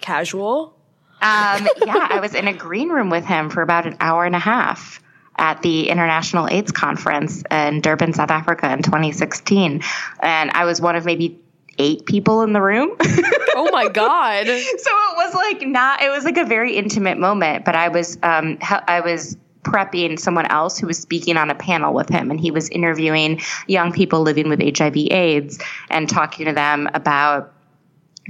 [0.00, 0.76] Casual.
[1.22, 4.34] Um, yeah, I was in a green room with him for about an hour and
[4.34, 5.02] a half
[5.36, 9.82] at the International AIDS Conference in Durban, South Africa in 2016.
[10.20, 11.40] And I was one of maybe
[11.80, 12.96] eight people in the room.
[13.52, 14.46] Oh my god.
[14.46, 18.16] so it was like not, it was like a very intimate moment, but I was,
[18.22, 22.40] um, I was prepping someone else who was speaking on a panel with him and
[22.40, 25.58] he was interviewing young people living with HIV AIDS
[25.90, 27.52] and talking to them about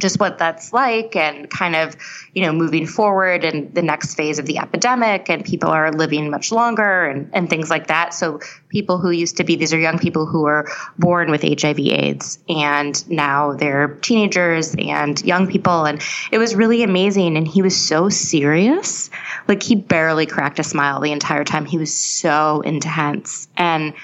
[0.00, 1.96] just what that's like and kind of,
[2.34, 6.30] you know, moving forward and the next phase of the epidemic and people are living
[6.30, 8.14] much longer and, and things like that.
[8.14, 11.78] So people who used to be, these are young people who were born with HIV
[11.78, 15.84] AIDS and now they're teenagers and young people.
[15.84, 17.36] And it was really amazing.
[17.36, 19.10] And he was so serious.
[19.46, 21.66] Like he barely cracked a smile the entire time.
[21.66, 23.48] He was so intense.
[23.56, 23.94] And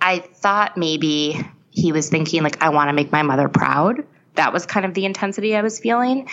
[0.00, 4.04] I thought maybe he was thinking like, I want to make my mother proud
[4.36, 6.28] that was kind of the intensity I was feeling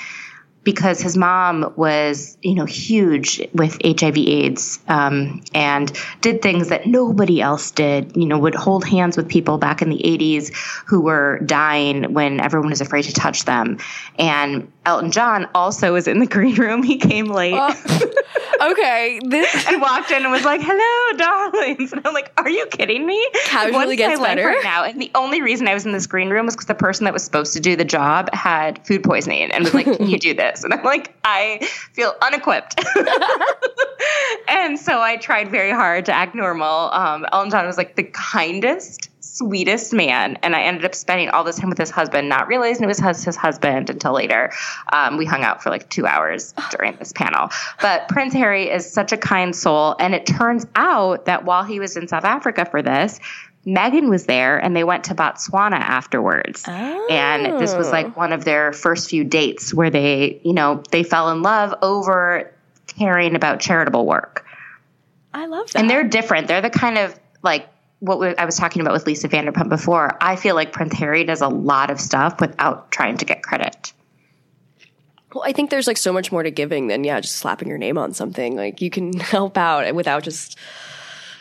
[0.64, 6.88] because his mom was, you know, huge with HIV AIDS um, and did things that
[6.88, 8.16] nobody else did.
[8.16, 10.54] You know, would hold hands with people back in the 80s
[10.86, 13.80] who were dying when everyone was afraid to touch them.
[14.18, 16.84] And Elton John also was in the green room.
[16.84, 17.54] He came late
[18.62, 19.20] Okay.
[19.26, 23.06] This and walked in and was like, "Hello, darlings," and I'm like, "Are you kidding
[23.06, 24.48] me?" Casually What's gets my life better.
[24.48, 24.84] right now.
[24.84, 27.14] And the only reason I was in this green room was because the person that
[27.14, 30.34] was supposed to do the job had food poisoning and was like, "Can you do
[30.34, 31.60] this?" And I'm like, "I
[31.94, 32.80] feel unequipped."
[34.48, 36.92] and so I tried very hard to act normal.
[36.92, 39.10] Um, Elton John was like the kindest.
[39.34, 42.84] Sweetest man, and I ended up spending all this time with his husband, not realizing
[42.84, 44.52] it was his, his husband until later.
[44.92, 47.50] Um, we hung out for like two hours during this panel.
[47.82, 51.80] But Prince Harry is such a kind soul, and it turns out that while he
[51.80, 53.20] was in South Africa for this,
[53.66, 56.66] Meghan was there, and they went to Botswana afterwards.
[56.68, 61.02] And this was like one of their first few dates where they, you know, they
[61.02, 62.54] fell in love over
[62.86, 64.46] caring about charitable work.
[65.34, 65.80] I love that.
[65.80, 66.48] And they're different.
[66.48, 67.68] They're the kind of like
[68.04, 70.18] what we, I was talking about with Lisa Vanderpump before.
[70.20, 73.94] I feel like Prince Harry does a lot of stuff without trying to get credit.
[75.34, 77.78] Well, I think there's like so much more to giving than yeah, just slapping your
[77.78, 78.58] name on something.
[78.58, 80.58] Like you can help out without just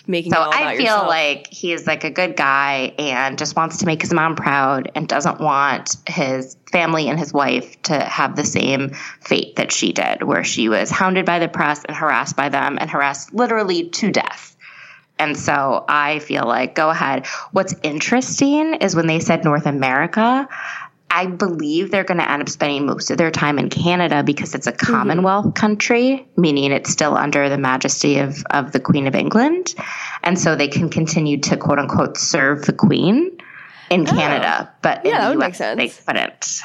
[0.06, 1.08] making So it all about I feel yourself.
[1.08, 5.08] like he's like a good guy and just wants to make his mom proud and
[5.08, 10.22] doesn't want his family and his wife to have the same fate that she did,
[10.22, 14.12] where she was hounded by the press and harassed by them and harassed literally to
[14.12, 14.51] death.
[15.18, 17.26] And so I feel like go ahead.
[17.52, 20.48] What's interesting is when they said North America,
[21.10, 24.54] I believe they're going to end up spending most of their time in Canada because
[24.54, 24.92] it's a mm-hmm.
[24.92, 29.74] Commonwealth country, meaning it's still under the majesty of, of the Queen of England.
[30.22, 33.36] And so they can continue to quote unquote serve the Queen
[33.90, 34.10] in oh.
[34.10, 34.72] Canada.
[34.80, 35.76] But Yeah, that in would the make US, sense.
[35.76, 36.60] they couldn't.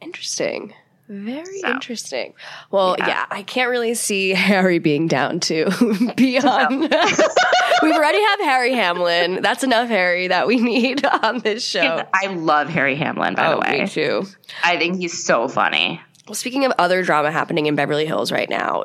[0.00, 0.74] Interesting.
[1.08, 1.68] Very So.
[1.70, 2.34] interesting.
[2.70, 3.06] Well, yeah.
[3.08, 3.26] Yeah.
[3.30, 5.70] I can't really see Harry being down to
[6.16, 6.80] be on.
[7.82, 9.40] we already have Harry Hamlin.
[9.42, 12.04] That's enough Harry that we need on this show.
[12.12, 13.80] I love Harry Hamlin, by oh, the way.
[13.82, 14.24] me too.
[14.64, 16.00] I think he's so funny.
[16.26, 18.84] Well, speaking of other drama happening in Beverly Hills right now,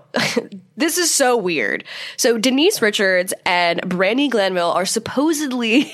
[0.77, 1.83] this is so weird.
[2.15, 5.91] So Denise Richards and Brandi Glanville are supposedly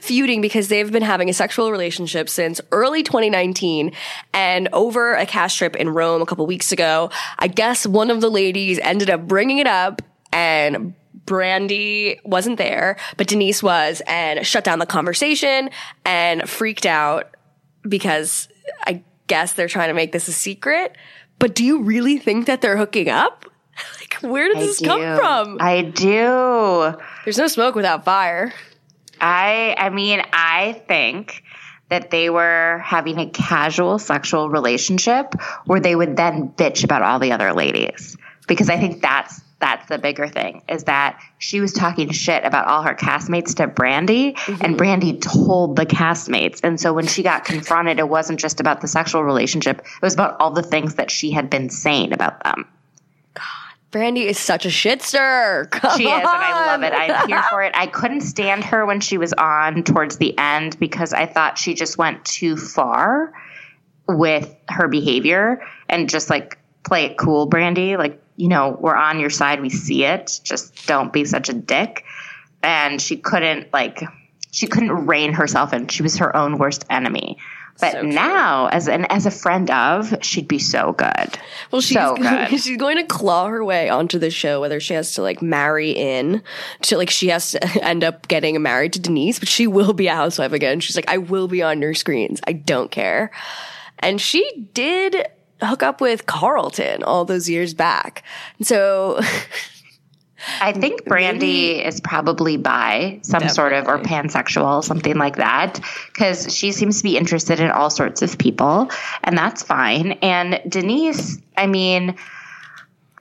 [0.00, 3.92] feuding because they've been having a sexual relationship since early 2019
[4.32, 8.20] and over a cash trip in Rome a couple weeks ago, I guess one of
[8.20, 10.02] the ladies ended up bringing it up
[10.32, 10.94] and
[11.26, 15.70] Brandi wasn't there, but Denise was and shut down the conversation
[16.04, 17.34] and freaked out
[17.88, 18.48] because
[18.86, 20.96] I guess they're trying to make this a secret.
[21.38, 23.46] But do you really think that they're hooking up?
[24.00, 25.58] like, where did I this come from?
[25.60, 26.94] I do.
[27.24, 28.52] There's no smoke without fire.
[29.24, 31.42] I I mean, I think
[31.88, 37.18] that they were having a casual sexual relationship where they would then bitch about all
[37.18, 38.16] the other ladies.
[38.46, 42.66] Because I think that's that's the bigger thing is that she was talking shit about
[42.66, 44.74] all her castmates to Brandi and mm-hmm.
[44.76, 46.60] Brandi told the castmates.
[46.62, 49.78] And so when she got confronted, it wasn't just about the sexual relationship.
[49.78, 52.68] It was about all the things that she had been saying about them.
[53.94, 55.70] Brandi is such a shitster.
[55.70, 56.92] Come She is, and I love it.
[56.92, 57.70] I'm here for it.
[57.76, 61.74] I couldn't stand her when she was on towards the end because I thought she
[61.74, 63.32] just went too far
[64.08, 67.96] with her behavior and just like play it cool, Brandi.
[67.96, 69.60] Like, you know, we're on your side.
[69.60, 70.40] We see it.
[70.42, 72.04] Just don't be such a dick.
[72.64, 74.02] And she couldn't like,
[74.54, 75.88] she couldn't rein herself in.
[75.88, 77.38] She was her own worst enemy.
[77.80, 81.38] But So now, as an as a friend of, she'd be so good.
[81.72, 82.48] Well, she's so good.
[82.50, 85.90] she's going to claw her way onto the show, whether she has to like marry
[85.90, 86.40] in
[86.82, 90.06] to like she has to end up getting married to Denise, but she will be
[90.06, 90.78] a housewife again.
[90.78, 92.40] She's like, I will be on your screens.
[92.46, 93.32] I don't care.
[93.98, 95.26] And she did
[95.60, 98.22] hook up with Carlton all those years back.
[98.58, 99.20] And so
[100.60, 105.80] I think Brandi is probably bi, some sort of, or pansexual, something like that,
[106.12, 108.90] because she seems to be interested in all sorts of people,
[109.22, 110.12] and that's fine.
[110.22, 112.16] And Denise, I mean,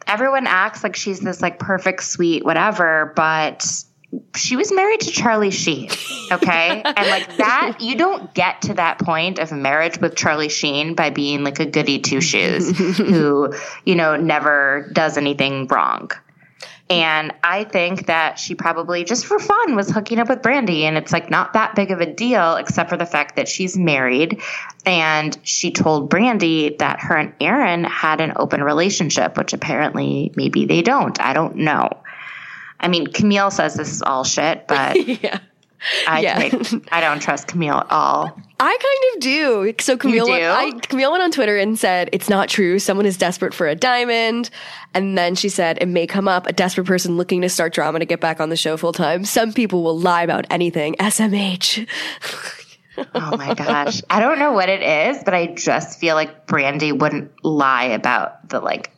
[0.08, 3.66] everyone acts like she's this like perfect, sweet, whatever, but
[4.36, 5.90] she was married to Charlie Sheen,
[6.32, 6.82] okay?
[6.86, 11.10] and like that, you don't get to that point of marriage with Charlie Sheen by
[11.10, 13.54] being like a goody two shoes who,
[13.86, 16.12] you know, never does anything wrong.
[16.90, 20.82] And I think that she probably just for fun was hooking up with Brandi.
[20.82, 23.78] And it's like not that big of a deal, except for the fact that she's
[23.78, 24.42] married.
[24.86, 30.66] And she told Brandi that her and Aaron had an open relationship, which apparently maybe
[30.66, 31.20] they don't.
[31.22, 31.90] I don't know.
[32.80, 35.40] I mean, Camille says this is all shit, but yeah.
[36.08, 36.38] I, Yeah.
[36.50, 38.38] take- I don't trust Camille at all.
[38.66, 39.74] I kind of do.
[39.84, 40.32] So Camille, do?
[40.32, 42.80] Went, I, Camille went on Twitter and said, it's not true.
[42.80, 44.50] Someone is desperate for a diamond.
[44.94, 48.00] And then she said, it may come up, a desperate person looking to start drama
[48.00, 49.26] to get back on the show full time.
[49.26, 50.96] Some people will lie about anything.
[50.96, 51.88] SMH.
[53.16, 54.04] Oh my gosh.
[54.08, 58.48] I don't know what it is, but I just feel like Brandi wouldn't lie about
[58.50, 58.93] the like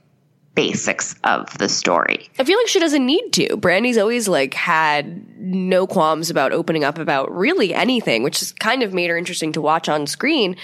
[0.56, 2.30] basics of the story.
[2.40, 3.58] I feel like she doesn't need to.
[3.58, 8.82] Brandi's always like had no qualms about opening up about really anything, which has kind
[8.82, 10.56] of made her interesting to watch on screen.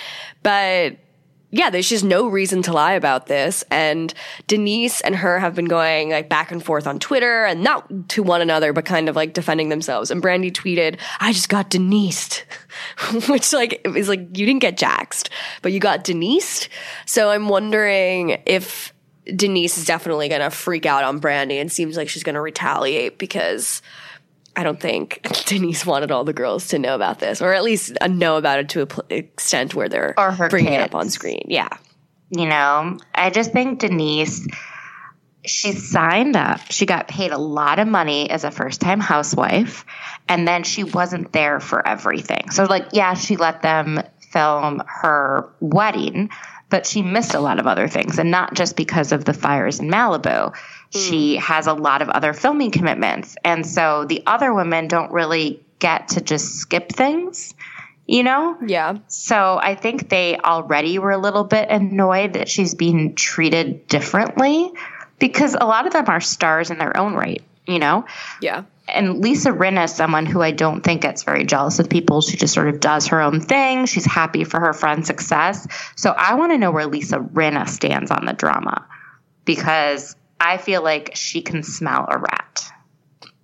[0.44, 0.98] But
[1.52, 3.64] yeah, there's just no reason to lie about this.
[3.70, 4.14] And
[4.48, 8.24] Denise and her have been going like back and forth on Twitter and not to
[8.24, 10.10] one another, but kind of like defending themselves.
[10.10, 12.44] And Brandi tweeted, I just got Denise,
[13.28, 15.30] which like is like, you didn't get jaxed,
[15.62, 16.70] but you got Denise.
[17.06, 18.94] So I'm wondering if
[19.26, 22.42] Denise is definitely going to freak out on Brandi and seems like she's going to
[22.42, 23.82] retaliate because
[24.56, 27.98] I don't think Denise wanted all the girls to know about this, or at least
[28.02, 30.14] uh, know about it to an pl- extent where they're
[30.50, 31.46] bringing it up on screen.
[31.48, 31.70] Yeah.
[32.30, 34.48] You know, I just think Denise,
[35.46, 36.62] she signed up.
[36.70, 39.86] She got paid a lot of money as a first time housewife,
[40.28, 42.50] and then she wasn't there for everything.
[42.52, 44.02] So, like, yeah, she let them
[44.32, 46.30] film her wedding,
[46.72, 49.80] but she missed a lot of other things, and not just because of the fires
[49.80, 50.56] in Malibu.
[50.90, 51.40] She mm.
[51.40, 53.36] has a lot of other filming commitments.
[53.46, 57.54] And so the other women don't really get to just skip things,
[58.08, 58.58] you know?
[58.66, 58.98] Yeah.
[59.08, 64.72] So I think they already were a little bit annoyed that she's being treated differently
[65.20, 68.06] because a lot of them are stars in their own right, you know?
[68.42, 68.64] Yeah.
[68.94, 72.22] And Lisa Rinna is someone who I don't think gets very jealous of people.
[72.22, 73.86] She just sort of does her own thing.
[73.86, 75.68] She's happy for her friend's success.
[75.96, 78.86] So I want to know where Lisa Rinna stands on the drama
[79.46, 82.72] because I feel like she can smell a rat.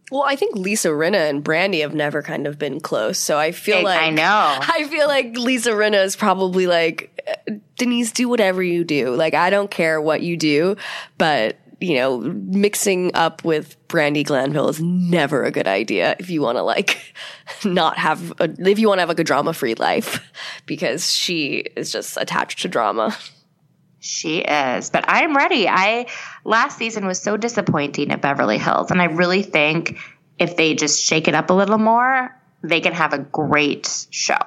[0.10, 3.20] Well, I think Lisa Rinna and Brandi have never kind of been close.
[3.20, 4.24] So I feel I- like I know.
[4.62, 7.14] I feel like Lisa Rinna is probably like
[7.78, 9.14] Denise, do whatever you do.
[9.16, 10.78] Like I don't care what you do,
[11.18, 16.42] but you know, mixing up with Brandi Glanville is never a good idea if you
[16.42, 17.14] want to like
[17.66, 20.22] not have a, if you want to have like a drama free life
[20.66, 23.16] because she is just attached to drama.
[24.00, 25.68] She is, but I'm ready.
[25.68, 26.08] I
[26.46, 29.98] last season was so disappointing at Beverly Hills, and I really think
[30.40, 34.38] if they just shake it up a little more, they can have a great show.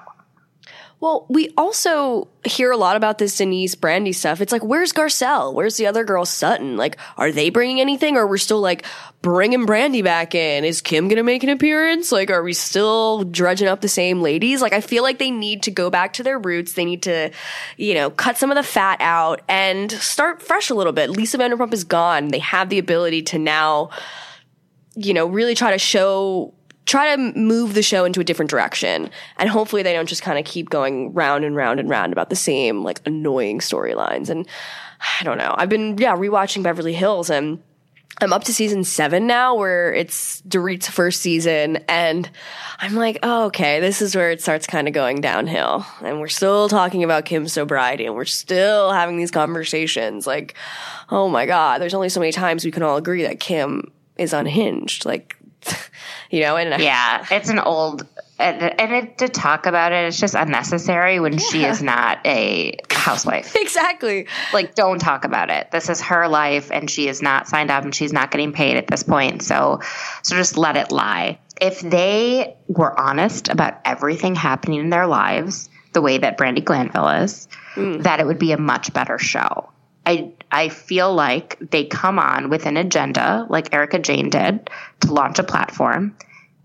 [1.01, 4.43] Well, we also hear a lot about this Denise Brandi stuff.
[4.43, 5.55] It's like, where's Garcelle?
[5.55, 6.77] Where's the other girl, Sutton?
[6.77, 8.19] Like, are they bringing anything?
[8.19, 8.85] Or we're still like
[9.23, 10.63] bringing Brandi back in?
[10.63, 12.13] Is Kim gonna make an appearance?
[12.13, 14.61] Like, are we still dredging up the same ladies?
[14.61, 16.75] Like, I feel like they need to go back to their roots.
[16.75, 17.31] They need to,
[17.79, 21.09] you know, cut some of the fat out and start fresh a little bit.
[21.09, 22.29] Lisa Vanderpump is gone.
[22.29, 23.89] They have the ability to now,
[24.97, 26.53] you know, really try to show
[26.87, 29.11] try to move the show into a different direction.
[29.39, 32.31] And hopefully they don't just kind of keep going round and round and round about
[32.31, 34.29] the same like annoying storylines.
[34.31, 34.47] And
[35.21, 35.55] i don't know.
[35.57, 37.63] I've been yeah rewatching beverly hills and
[38.23, 42.29] i'm up to season seven now where it's dorit's first season and
[42.81, 45.87] i'm like oh, okay this is where it starts kind of going downhill.
[46.03, 50.27] And we're still talking about kim's sobriety and we're still having these conversations.
[50.27, 50.55] Like
[51.09, 54.35] oh my god there's only so many times we can all agree that kim is
[54.35, 55.07] unhinged.
[55.07, 55.37] Like
[56.31, 58.07] you know and uh, Yeah, it's an old,
[58.39, 62.79] and, and it, to talk about it, it's just unnecessary when she is not a
[62.91, 63.55] housewife.
[63.61, 65.71] exactly like, don't talk about it.
[65.71, 68.77] This is her life, and she is not signed up, and she's not getting paid
[68.77, 69.43] at this point.
[69.43, 69.81] So,
[70.23, 71.39] so just let it lie.
[71.61, 77.09] If they were honest about everything happening in their lives, the way that Brandi Glanville
[77.09, 78.01] is, hmm.
[78.01, 79.71] that it would be a much better show.
[80.11, 84.69] I I feel like they come on with an agenda, like Erika Jayne did,
[85.01, 86.17] to launch a platform.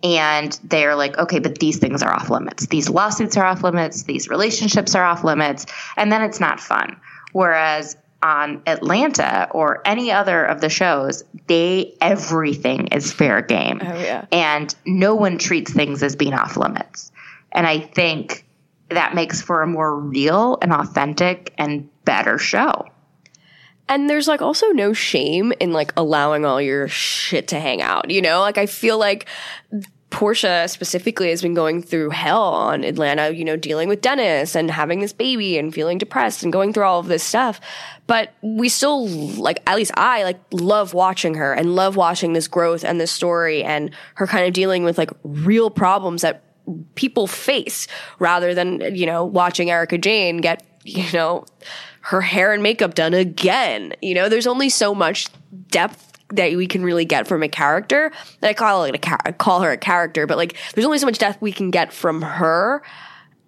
[0.04, 2.68] And they're like, okay, but these things are off limits.
[2.68, 4.04] These lawsuits are off limits.
[4.04, 5.66] These relationships are off limits.
[5.98, 7.00] And then it's not fun.
[7.34, 13.82] Whereas on Atlanta or any other of the shows, they everything is fair game.
[13.84, 14.26] Oh, yeah.
[14.32, 17.12] And no one treats things as being off limits.
[17.52, 18.46] And I think
[18.90, 22.86] that makes for a more real and authentic and better show.
[23.88, 28.10] And there's like also no shame in like allowing all your shit to hang out,
[28.10, 28.40] you know?
[28.40, 29.28] Like I feel like
[30.16, 34.72] Porsha specifically has been going through hell on Atlanta, you know, dealing with Dennis and
[34.72, 37.60] having this baby and feeling depressed and going through all of this stuff.
[38.08, 42.48] But we still like at least I like love watching her and love watching this
[42.48, 46.44] growth and this story and her kind of dealing with like real problems that
[46.96, 51.46] people face rather than, you know, watching Erika Jayne get, you know,
[52.06, 53.94] her hair and makeup done again.
[54.00, 55.28] You know, there's only so much
[55.70, 58.12] depth that we can really get from a character.
[58.42, 61.00] And I call it a char- I call her a character, but like there's only
[61.00, 62.84] so much depth we can get from her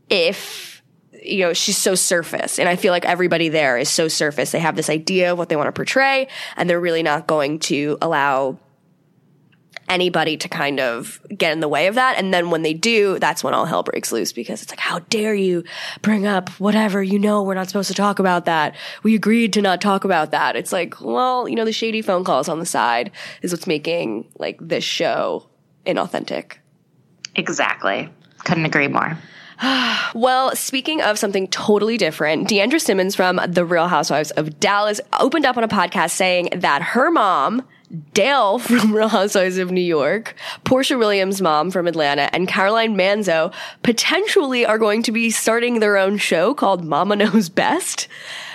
[0.10, 0.82] if
[1.24, 4.60] you know she's so surface and i feel like everybody there is so surface they
[4.60, 7.98] have this idea of what they want to portray and they're really not going to
[8.02, 8.58] allow
[9.88, 12.18] anybody to kind of get in the way of that.
[12.18, 15.00] And then when they do, that's when all hell breaks loose because it's like, how
[15.00, 15.64] dare you
[16.02, 18.76] bring up whatever, you know, we're not supposed to talk about that.
[19.04, 20.56] We agreed to not talk about that.
[20.56, 23.12] It's like, well, you know, the shady phone calls on the side
[23.42, 25.48] is what's making like this show
[25.86, 26.58] inauthentic.
[27.36, 28.10] Exactly.
[28.44, 29.18] Couldn't agree more.
[30.16, 35.46] Well, speaking of something totally different, D'Andra Simmons from The Real Housewives of Dallas opened
[35.46, 37.64] up on a podcast saying that her mom,
[38.14, 40.36] Dale from Real Housewives of New York,
[40.66, 45.98] Porsha Williams' mom from Atlanta, and Caroline Manzo potentially are going to be starting their
[45.98, 48.08] own show called Mama Knows Best,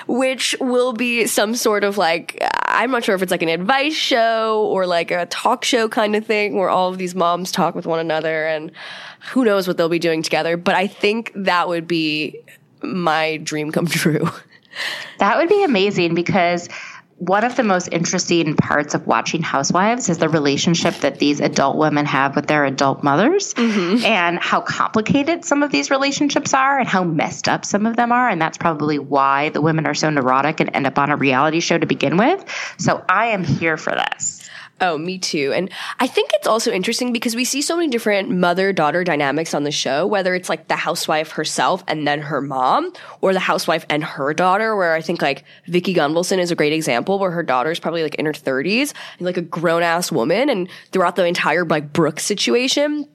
[0.06, 3.94] which will be some sort of like, I'm not sure if it's like an advice
[3.94, 7.74] show or like a talk show kind of thing where all of these moms talk
[7.74, 8.72] with one another and
[9.30, 10.56] who knows what they'll be doing together.
[10.56, 12.40] But I think that would be
[12.82, 14.28] my dream come true.
[15.18, 16.68] That would be amazing because
[17.22, 21.76] one of the most interesting parts of watching Housewives is the relationship that these adult
[21.76, 24.04] women have with their adult mothers mm-hmm.
[24.04, 28.10] and how complicated some of these relationships are and how messed up some of them
[28.10, 28.28] are.
[28.28, 31.60] And that's probably why the women are so neurotic and end up on a reality
[31.60, 32.44] show to begin with.
[32.78, 34.41] So I am here for this.
[34.82, 35.52] Oh, me too.
[35.54, 35.70] And
[36.00, 39.62] I think it's also interesting because we see so many different mother daughter dynamics on
[39.62, 43.86] the show, whether it's like the housewife herself and then her mom, or the housewife
[43.88, 47.44] and her daughter, where I think like Vicki Gunvalson is a great example where her
[47.44, 50.48] daughter is probably like in her 30s and like a grown ass woman.
[50.48, 53.06] And throughout the entire like Brooke situation,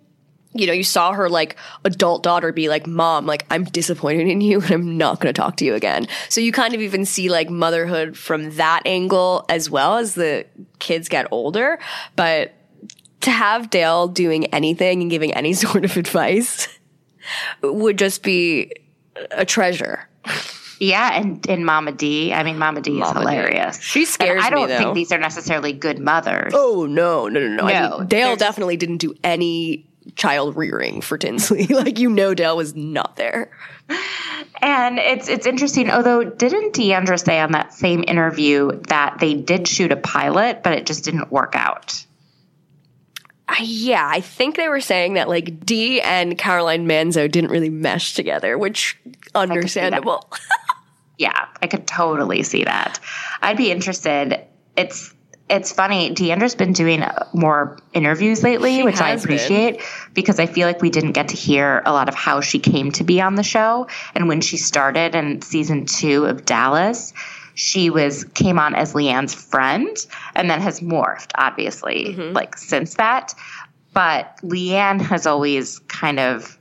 [0.54, 4.41] you know, you saw her like adult daughter be like, mom, like, I'm disappointed in
[4.41, 6.08] you and I'm not going to talk to you again.
[6.30, 10.45] So you kind of even see like motherhood from that angle as well as the
[10.80, 11.80] kids get older.
[12.16, 12.54] But
[13.22, 16.68] to have Dale doing anything and giving any sort of advice
[17.62, 18.72] would just be
[19.32, 20.08] a treasure.
[20.80, 23.78] Yeah, and in Mama D, I mean, Mama D is Mama hilarious.
[23.78, 23.84] D.
[23.84, 24.45] She scares me.
[24.45, 26.54] I don't me, think these are necessarily good mothers.
[26.56, 27.56] Oh no, no, no, no!
[27.56, 31.68] no I mean, Dale definitely didn't do any child rearing for Tinsley.
[31.70, 33.51] like you know Dale was not there.
[34.62, 39.68] And it's it's interesting, although didn't D'Andra say on that same interview that they did
[39.68, 42.05] shoot a pilot, but it just didn't work out?
[43.60, 48.14] Yeah, I think they were saying that like D and Caroline Manzo didn't really mesh
[48.14, 48.99] together, which
[49.34, 50.30] understandable.
[51.18, 52.99] yeah, I could totally see that.
[53.41, 54.41] I'd be interested.
[54.76, 55.14] It's
[55.50, 56.10] it's funny.
[56.10, 59.86] D'Andra's been doing more interviews lately, she which I appreciate been.
[60.14, 62.91] because I feel like we didn't get to hear a lot of how she came
[62.93, 63.88] to be on the show.
[64.14, 67.14] And when she started in season two of Dallas,
[67.54, 69.98] she was came on as LeeAnne's friend
[70.36, 72.34] and then has morphed, obviously, mm-hmm.
[72.34, 73.34] like since that.
[73.93, 76.58] But LeeAnne has always kind of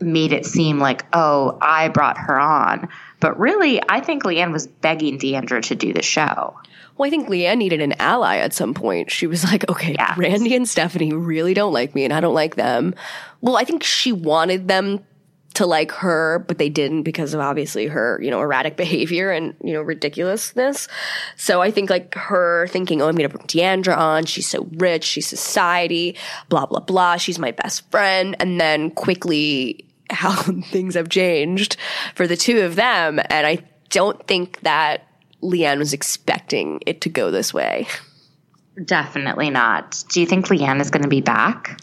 [0.00, 2.88] made it seem like, oh, I brought her on.
[3.20, 6.56] But really, I think LeeAnne was begging D'Andra to do the show.
[6.96, 9.10] Well, I think LeeAnne needed an ally at some point.
[9.10, 10.16] She was like, okay, yes.
[10.16, 12.94] Randy and Stephanie really don't like me and I don't like them.
[13.40, 15.04] Well, I think she wanted them
[15.54, 19.54] to like her, but they didn't because of obviously her, you know, erratic behavior and,
[19.62, 20.88] you know, ridiculousness.
[21.36, 24.24] So I think like her thinking, oh, I'm going to bring D'Andra on.
[24.24, 25.04] She's so rich.
[25.04, 26.16] She's society,
[26.48, 27.16] blah, blah, blah.
[27.16, 28.36] She's my best friend.
[28.40, 30.32] And then quickly how
[30.70, 31.76] things have changed
[32.14, 33.18] for the two of them.
[33.18, 33.58] And I
[33.90, 35.06] don't think that
[35.42, 37.86] LeeAnne was expecting it to go this way.
[38.82, 40.02] Definitely not.
[40.08, 41.80] Do you think LeeAnne is going to be back?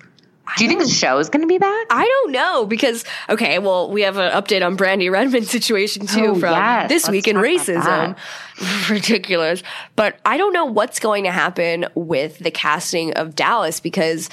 [0.57, 1.87] Do you think the show is going to be back?
[1.89, 6.27] I don't know because okay, well, we have an update on Brandi Redmond situation too
[6.27, 6.89] oh, from yes.
[6.89, 8.17] this Let's week in racism.
[8.89, 9.63] Ridiculous,
[9.95, 14.29] but I don't know what's going to happen with the casting of Dallas because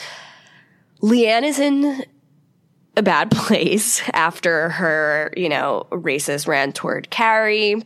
[1.03, 2.05] LeeAnne is in
[2.99, 7.83] a bad place after her, you know, racist rant toward Kary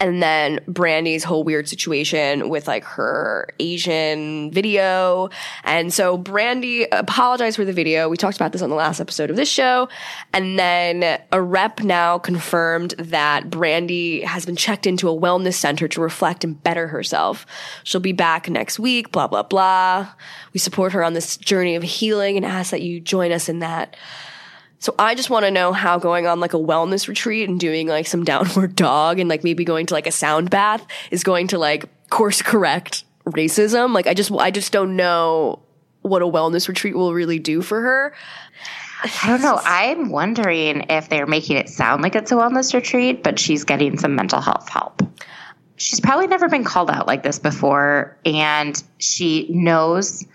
[0.00, 5.30] and then Brandi's whole weird situation with like her Asian video.
[5.64, 8.08] And so Brandi apologized for the video.
[8.08, 9.88] We talked about this on the last episode of this show.
[10.32, 15.88] And then a rep now confirmed that Brandi has been checked into a wellness center
[15.88, 17.46] to reflect and better herself.
[17.84, 20.08] She'll be back next week, blah, blah, blah.
[20.52, 23.58] We support her on this journey of healing and ask that you join us in
[23.60, 23.96] that.
[24.80, 27.88] So I just want to know how going on like a wellness retreat and doing
[27.88, 31.48] like some downward dog and like maybe going to like a sound bath is going
[31.48, 33.92] to like course correct racism.
[33.94, 35.60] Like I just I just don't know
[36.02, 38.14] what a wellness retreat will really do for her.
[39.02, 39.60] I don't know.
[39.62, 43.96] I'm wondering if they're making it sound like it's a wellness retreat, but she's getting
[43.96, 45.02] some mental health help.
[45.76, 50.26] She's probably never been called out like this before, and she knows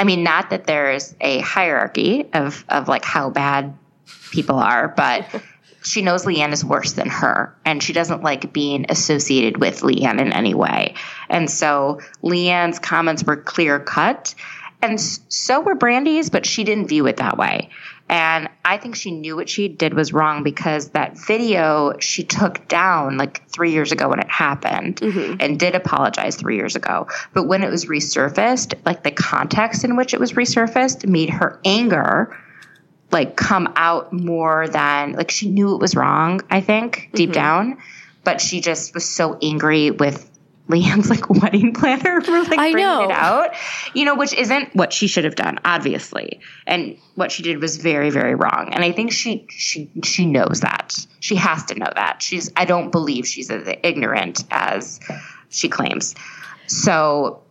[0.00, 3.76] I mean, not that there's a hierarchy of, of like how bad
[4.30, 5.26] people are, but
[5.82, 10.18] she knows LeeAnne is worse than her and she doesn't like being associated with LeeAnne
[10.18, 10.94] in any way.
[11.28, 14.34] And so LeeAnne's comments were clear cut
[14.82, 17.68] and so were Brandi's, but she didn't view it that way.
[18.10, 22.66] And I think she knew what she did was wrong because that video she took
[22.66, 25.36] down like three years ago when it happened mm-hmm.
[25.38, 27.06] and did apologize three years ago.
[27.34, 31.60] But when it was resurfaced, like the context in which it was resurfaced made her
[31.64, 32.36] anger
[33.12, 37.34] like come out more than like she knew it was wrong, I think, deep mm-hmm.
[37.34, 37.78] down.
[38.24, 40.29] But she just was so angry with
[40.70, 43.04] LeeAnne's like wedding planner for like I bringing know.
[43.04, 43.54] it out,
[43.94, 46.40] you know, which isn't what she should have done, obviously.
[46.66, 48.70] And what she did was very, very wrong.
[48.72, 50.96] And I think she she she knows that.
[51.20, 52.22] She has to know that.
[52.22, 55.00] She's I don't believe she's as ignorant as
[55.48, 56.14] she claims.
[56.66, 57.42] So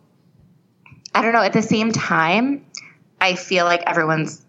[1.14, 1.42] I don't know.
[1.42, 2.64] At the same time,
[3.20, 4.44] I feel like everyone's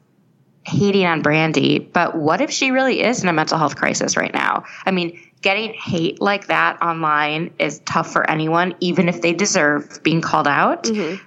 [0.64, 4.34] hating on Brandi, but what if she really is in a mental health crisis right
[4.34, 4.66] now?
[4.86, 10.02] I mean, getting hate like that online is tough for anyone, even if they deserve
[10.04, 10.84] being called out.
[10.84, 11.24] Mm-hmm.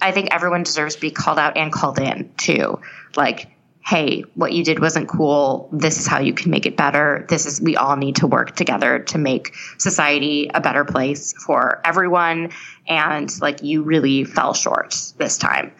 [0.00, 2.80] I think everyone deserves to be called out and called in too.
[3.16, 3.50] Like,
[3.84, 5.68] hey, what you did wasn't cool.
[5.72, 7.26] This is how you can make it better.
[7.28, 11.80] This is, we all need to work together to make society a better place for
[11.84, 12.50] everyone.
[12.86, 15.72] And like, you really fell short this time.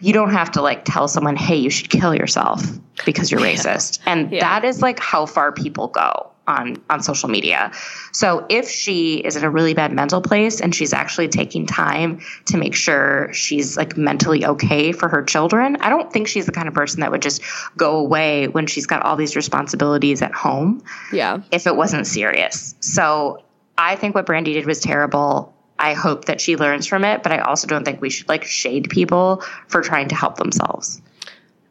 [0.00, 2.62] You don't have to like tell someone, hey, you should kill yourself
[3.04, 3.98] because you're racist.
[4.06, 4.40] And yeah.
[4.40, 7.72] that is like how far people go on on social media.
[8.12, 12.20] So if she is in a really bad mental place and she's actually taking time
[12.46, 16.52] to make sure she's like mentally okay for her children, I don't think she's the
[16.52, 17.42] kind of person that would just
[17.76, 20.82] go away when she's got all these responsibilities at home.
[21.12, 21.42] Yeah.
[21.50, 22.74] If it wasn't serious.
[22.80, 23.42] So
[23.76, 25.54] I think what Brandi did was terrible.
[25.78, 28.44] I hope that she learns from it, but I also don't think we should like
[28.44, 31.02] shade people for trying to help themselves.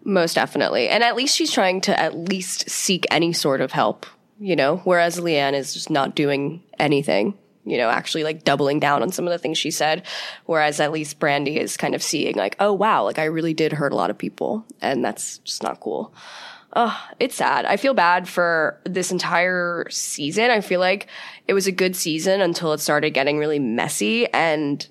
[0.04, 0.88] Most definitely.
[0.88, 4.06] And at least she's trying to at least seek any sort of help
[4.40, 9.02] you know, whereas LeeAnne is just not doing anything, you know, actually like doubling down
[9.02, 10.06] on some of the things she said.
[10.46, 13.74] Whereas at least Brandi is kind of seeing like, oh wow, like I really did
[13.74, 16.14] hurt a lot of people and that's just not cool.
[16.78, 17.66] Oh, it's sad.
[17.66, 20.52] I feel bad for this entire season.
[20.52, 21.08] I feel like
[21.48, 24.86] it was a good season until it started getting really messy and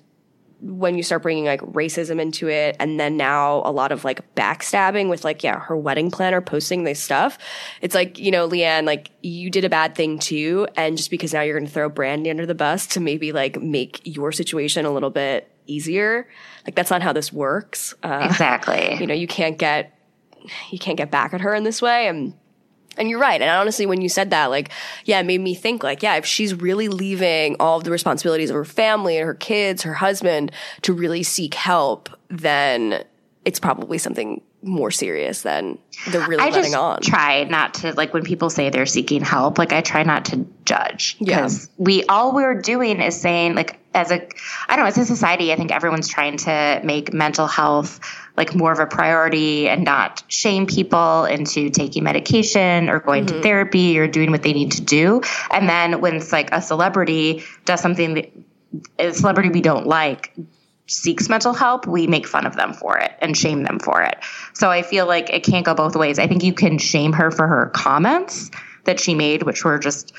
[0.61, 4.35] when you start bringing like racism into it and then now a lot of like
[4.35, 7.37] backstabbing with like yeah her wedding planner posting this stuff
[7.81, 11.33] it's like you know leeanne like you did a bad thing too and just because
[11.33, 14.85] now you're going to throw brandi under the bus to maybe like make your situation
[14.85, 16.27] a little bit easier
[16.65, 17.93] like that's not how this works.
[18.03, 18.97] Uh, exactly.
[18.99, 19.97] you know you can't get
[20.69, 22.33] you can't get back at her in this way and
[22.97, 23.41] and you're right.
[23.41, 24.69] And honestly, when you said that, like,
[25.05, 28.49] yeah, it made me think, like, yeah, if she's really leaving all of the responsibilities
[28.49, 33.03] of her family and her kids, her husband to really seek help, then
[33.45, 35.77] it's probably something more serious than
[36.09, 36.99] the really I letting on.
[37.01, 39.57] Try not to like when people say they're seeking help.
[39.57, 41.83] Like I try not to judge because yeah.
[41.83, 44.27] we all we're doing is saying like as a
[44.67, 47.99] I don't know as a society I think everyone's trying to make mental health
[48.37, 53.37] like more of a priority and not shame people into taking medication or going mm-hmm.
[53.37, 55.21] to therapy or doing what they need to do.
[55.51, 58.31] And then when it's like a celebrity does something that
[58.99, 60.33] a celebrity we don't like
[60.87, 64.17] seeks mental help, we make fun of them for it and shame them for it.
[64.53, 66.19] So I feel like it can't go both ways.
[66.19, 68.51] I think you can shame her for her comments
[68.83, 70.13] that she made, which were just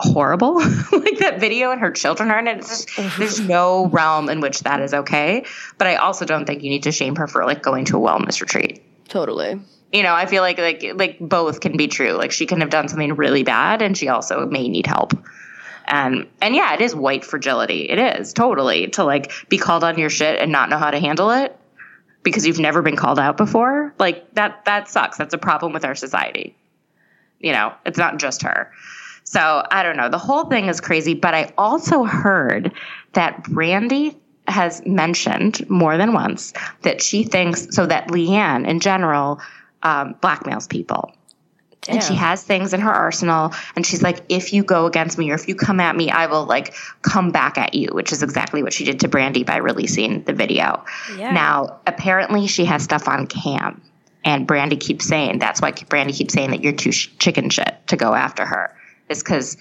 [0.00, 0.60] horrible.
[0.92, 2.58] Like that video and her children are in it.
[2.58, 5.44] Just, there's no realm in which that is okay.
[5.78, 8.00] But i also don't think you need to shame her for like going to a
[8.00, 8.82] wellness retreat.
[9.08, 9.60] Totally.
[9.92, 12.12] You know i feel like like like both can be true.
[12.12, 15.12] Like she can have done something really bad and she also may need help.
[15.86, 17.88] And and yeah it is white fragility.
[17.88, 18.88] It is totally.
[18.88, 21.56] To like be called on your shit and not know how to handle it
[22.22, 23.94] because you've never been called out before.
[23.98, 25.16] Like that that sucks.
[25.16, 26.56] That's a problem with our society.
[27.38, 28.70] You know it's not just her
[29.30, 30.08] so I don't know.
[30.08, 31.14] The whole thing is crazy.
[31.14, 32.72] But I also heard
[33.12, 34.16] that Brandi
[34.48, 36.52] has mentioned more than once
[36.82, 39.40] that she thinks so that LeeAnne in general
[39.84, 41.12] um, blackmails people.
[41.82, 41.94] Damn.
[41.94, 43.54] And she has things in her arsenal.
[43.76, 46.26] And she's like, if you go against me or if you come at me, I
[46.26, 49.58] will like come back at you, which is exactly what she did to Brandi by
[49.58, 50.84] releasing the video.
[51.16, 51.30] Yeah.
[51.30, 53.80] Now, apparently she has stuff on cam.
[54.24, 57.76] And Brandi keeps saying, that's why Brandi keeps saying that you're too sh- chicken shit
[57.86, 58.74] to go after her
[59.10, 59.56] is because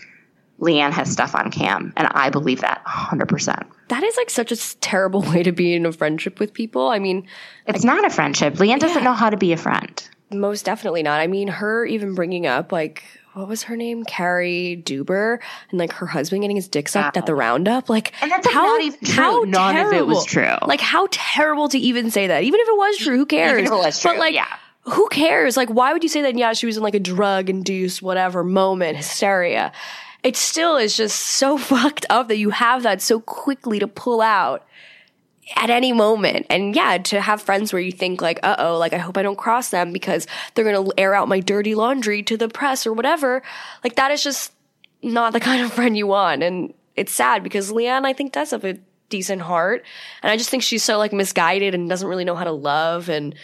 [0.59, 3.65] LeeAnne has stuff on cam, and I believe that 100%.
[3.87, 6.89] That is like such a terrible way to be in a friendship with people.
[6.89, 7.27] I mean,
[7.65, 8.55] it's not a friendship.
[8.55, 10.01] LeeAnne doesn't know how to be a friend.
[10.31, 11.19] Most definitely not.
[11.21, 14.03] I mean, her even bringing up like what was her name?
[14.03, 15.39] Cary Deuber,
[15.69, 17.89] and like her husband getting his dick sucked at the roundup.
[17.89, 19.13] Like, and that's like, how, not even true.
[19.13, 19.95] How None terrible.
[19.95, 20.55] of it was true.
[20.65, 22.43] Like, how terrible to even say that.
[22.43, 23.53] Even if it was true, who cares?
[23.53, 24.57] Even if it was true, but like, yeah
[24.89, 25.57] who cares?
[25.57, 26.37] Like, why would you say that?
[26.37, 29.71] Yeah, she was in like a drug induced, whatever moment, hysteria.
[30.23, 34.21] It still is just so fucked up that you have that so quickly to pull
[34.21, 34.65] out
[35.55, 36.45] at any moment.
[36.49, 39.23] And yeah, to have friends where you think like, uh oh, like I hope I
[39.23, 42.85] don't cross them because they're going to air out my dirty laundry to the press
[42.85, 43.41] or whatever.
[43.83, 44.53] Like that is just
[45.01, 46.43] not the kind of friend you want.
[46.43, 48.77] And it's sad because LeeAnne, I think, does have a
[49.09, 49.83] decent heart.
[50.21, 53.09] And I just think she's so like misguided and doesn't really know how to love
[53.09, 53.35] and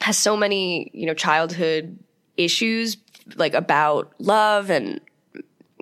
[0.00, 1.98] has so many, you know, childhood
[2.36, 2.96] issues
[3.36, 5.00] like about love and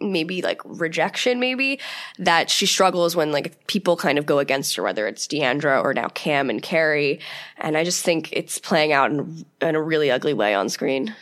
[0.01, 1.81] maybe like rejection maybe
[2.19, 5.95] that she struggles when like people kind of go against her whether it's d'andra or
[5.95, 7.21] now Cam and Carrie
[7.57, 11.15] and I just think it's playing out in, in a really ugly way on screen.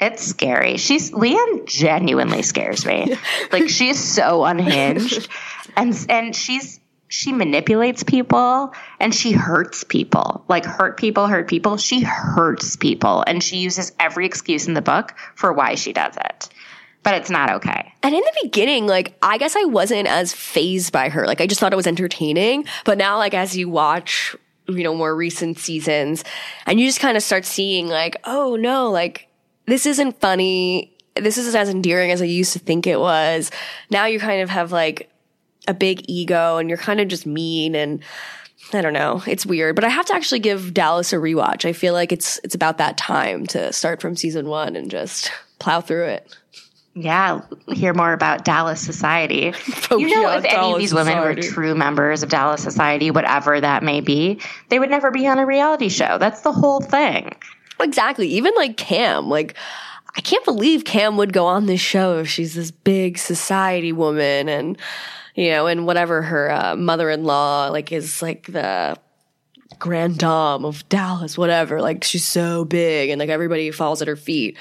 [0.00, 0.76] It's scary.
[0.76, 3.16] She's LeeAnne genuinely scares me.
[3.52, 5.28] like she's so unhinged
[5.76, 6.80] and and she's
[7.14, 10.44] she manipulates people and she hurts people.
[10.48, 11.76] Like hurt people, hurt people.
[11.76, 16.16] She hurts people and she uses every excuse in the book for why she does
[16.16, 16.48] it.
[17.04, 17.92] but it's not okay.
[18.02, 21.26] And in the beginning, like, I guess I wasn't as phased by her.
[21.26, 22.64] Like, I just thought it was entertaining.
[22.84, 24.34] But now, like, as you watch,
[24.66, 26.24] you know, more recent seasons
[26.66, 29.28] and you just kind of start seeing, like, oh no, like,
[29.66, 30.96] this isn't funny.
[31.14, 33.50] This isn't as endearing as I used to think it was.
[33.90, 35.10] Now you kind of have like
[35.66, 38.02] a big ego and you're kind of just mean and
[38.72, 39.22] I don't know.
[39.26, 41.64] It's weird, but I have to actually give Dallas a rewatch.
[41.64, 45.30] I feel like it's it's about that time to start from season 1 and just
[45.58, 46.36] plow through it.
[46.96, 49.52] Yeah, hear more about Dallas Society.
[49.90, 53.10] Oh, you know, yeah, if any of these women were true members of Dallas Society,
[53.10, 54.40] whatever that may be,
[54.70, 56.16] they would never be on a reality show.
[56.18, 57.36] That's the whole thing.
[57.78, 58.26] Exactly.
[58.28, 59.54] Even like Cam, like
[60.16, 64.48] I can't believe Cam would go on this show if she's this big society woman
[64.48, 64.78] and
[65.34, 68.96] you know, and whatever her uh, mother-in-law like is like the
[69.78, 71.80] grand dame of Dallas, whatever.
[71.80, 74.56] Like she's so big and like everybody falls at her feet.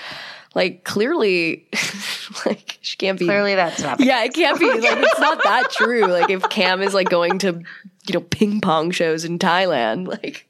[0.55, 1.67] Like clearly,
[2.45, 3.25] like she can't be.
[3.25, 3.99] Clearly, that's not.
[3.99, 4.67] Yeah, it can't be.
[4.69, 6.05] Like it's not that true.
[6.05, 7.63] Like if Cam is like going to,
[8.07, 10.47] you know, ping pong shows in Thailand, like.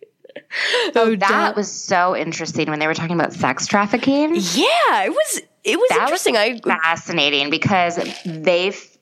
[0.95, 4.35] Oh, That was so interesting when they were talking about sex trafficking.
[4.35, 6.37] Yeah, it was it was That was interesting.
[6.37, 8.92] I fascinating because they've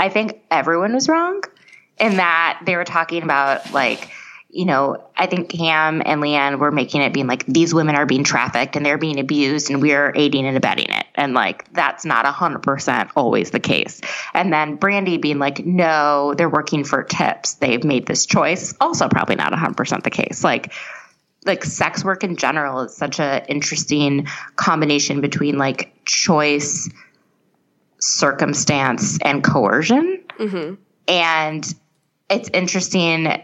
[0.00, 1.42] I think everyone was wrong
[2.00, 4.10] in that they were talking about like
[4.48, 8.06] you know I think Cam and Leanne were making it being like these women are
[8.06, 11.06] being trafficked and they're being abused and we're aiding and abetting it.
[11.14, 14.00] And like that's not a hundred percent always the case.
[14.32, 17.54] And then Brandi being like no they're working for tips.
[17.54, 18.74] They've made this choice.
[18.80, 20.42] Also probably not a hundred percent the case.
[20.42, 20.72] Like
[21.44, 24.26] like sex work in general is such a interesting
[24.56, 26.88] combination between like choice
[28.00, 30.22] circumstance and coercion.
[30.38, 30.74] Mm-hmm.
[31.08, 31.74] And
[32.28, 33.42] it's interesting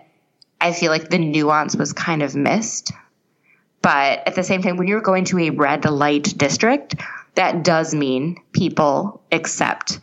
[0.60, 2.92] i feel like the nuance was kind of missed.
[3.82, 6.94] But at the same time when you're going to a red light district
[7.34, 10.00] that does mean people accept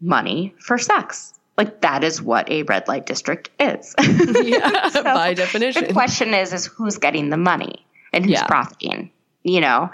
[0.00, 1.34] money for sex.
[1.58, 3.94] Like that is what a red light district is.
[4.90, 5.84] So, by definition.
[5.88, 8.46] the question is is who's getting the money and who's Yeah.
[8.46, 9.10] profiting
[9.42, 9.90] you know?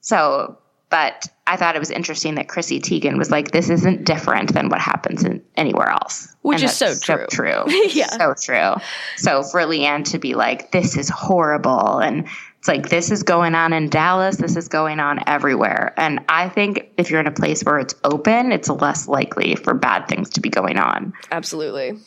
[0.00, 0.58] So
[0.92, 4.68] but i thought it was interesting that chrissy teigen was like this isn't different than
[4.68, 6.28] what happens in anywhere else.
[6.42, 7.26] Which And is so true.
[7.30, 7.64] true.
[7.92, 8.10] Yeah.
[8.10, 8.74] so true.
[9.16, 12.28] So for leanne to be like this is horrible and
[12.58, 14.36] it's like this is going on in dallas.
[14.36, 15.94] This is going on everywhere.
[15.96, 19.72] And i think if you're in a place where it's open it's less likely for
[19.74, 21.12] bad things to be going on.
[21.30, 21.98] Absolutely.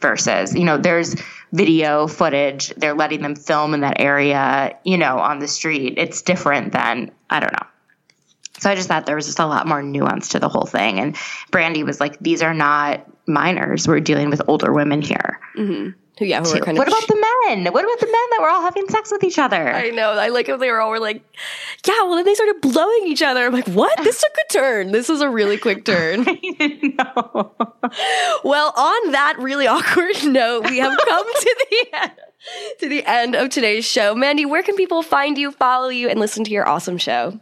[0.00, 1.14] versus you know there's
[1.52, 2.72] video footage.
[2.76, 5.94] They're letting them film in that area you know on the street.
[5.98, 7.66] It's different than i don't know
[8.58, 10.98] so i just thought there was just a lot more nuance to the whole thing
[10.98, 11.16] and
[11.50, 15.90] brandi was like these are not minors we're dealing with older women here mm-hmm.
[16.18, 18.38] Who yeah, who were kind what of about the men what about the men that
[18.42, 20.10] were all having sex with each other I know.
[20.12, 21.22] I like how they were all were like,
[21.86, 23.46] yeah, well then they started blowing each other.
[23.46, 23.96] I'm like, what?
[24.02, 24.92] This took a turn.
[24.92, 26.24] This was a really quick turn.
[26.24, 27.54] no.
[28.44, 32.12] Well, on that really awkward note, we have come to the end,
[32.80, 34.14] to the end of today's show.
[34.14, 37.40] Mandy, where can people find you, follow you, and listen to your awesome show?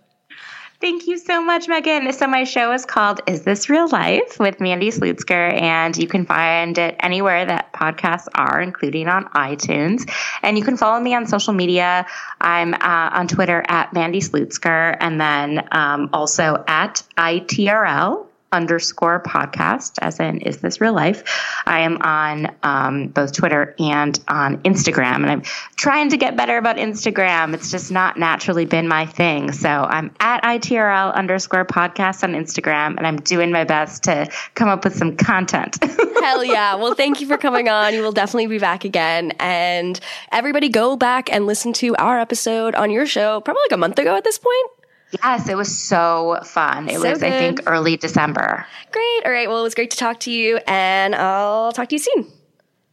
[0.80, 2.12] Thank you so much, Megan.
[2.12, 6.24] So my show is called Is This Real Life with Mandy Slutsker, and you can
[6.24, 10.08] find it anywhere that podcasts are, including on iTunes.
[10.40, 12.06] And you can follow me on social media.
[12.40, 12.78] I'm uh,
[13.12, 20.40] on Twitter at Mandy Slutsker, and then um, also at ITRL underscore podcast, as in
[20.40, 21.22] Is This Real Life?
[21.66, 25.42] I am on um, both Twitter and on Instagram, and I'm
[25.76, 27.54] trying to get better about Instagram.
[27.54, 29.52] It's just not naturally been my thing.
[29.52, 34.68] So I'm at ITRL underscore podcast on Instagram, and I'm doing my best to come
[34.68, 35.78] up with some content.
[36.22, 36.74] Hell yeah.
[36.74, 37.94] Well, thank you for coming on.
[37.94, 39.32] You will definitely be back again.
[39.38, 39.98] And
[40.32, 43.98] everybody go back and listen to our episode on your show, probably like a month
[43.98, 44.77] ago at this point.
[45.10, 46.88] Yes, it was so fun.
[46.88, 48.66] It So was, I think, early December.
[48.92, 49.22] Great.
[49.24, 49.48] All right.
[49.48, 52.26] Well, it was great to talk to you, and I'll talk to you soon.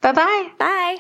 [0.02, 0.98] Bye bye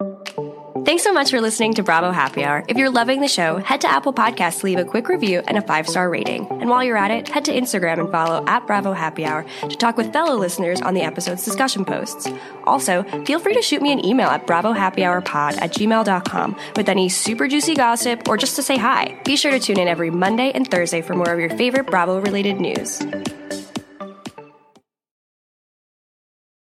[0.00, 0.50] bye.
[0.84, 2.62] Thanks so much for listening to Bravo Happy Hour.
[2.68, 5.62] If you're loving the show, head to Apple Podcasts leave a quick review and a
[5.62, 6.46] five star rating.
[6.50, 9.76] And while you're at it, head to Instagram and follow at Bravo Happy Hour to
[9.76, 12.28] talk with fellow listeners on the episode's discussion posts.
[12.64, 17.48] Also, feel free to shoot me an email at bravohappyhourpod at gmail.com with any super
[17.48, 19.18] juicy gossip or just to say hi.
[19.24, 22.20] Be sure to tune in every Monday and Thursday for more of your favorite Bravo
[22.20, 23.00] related news.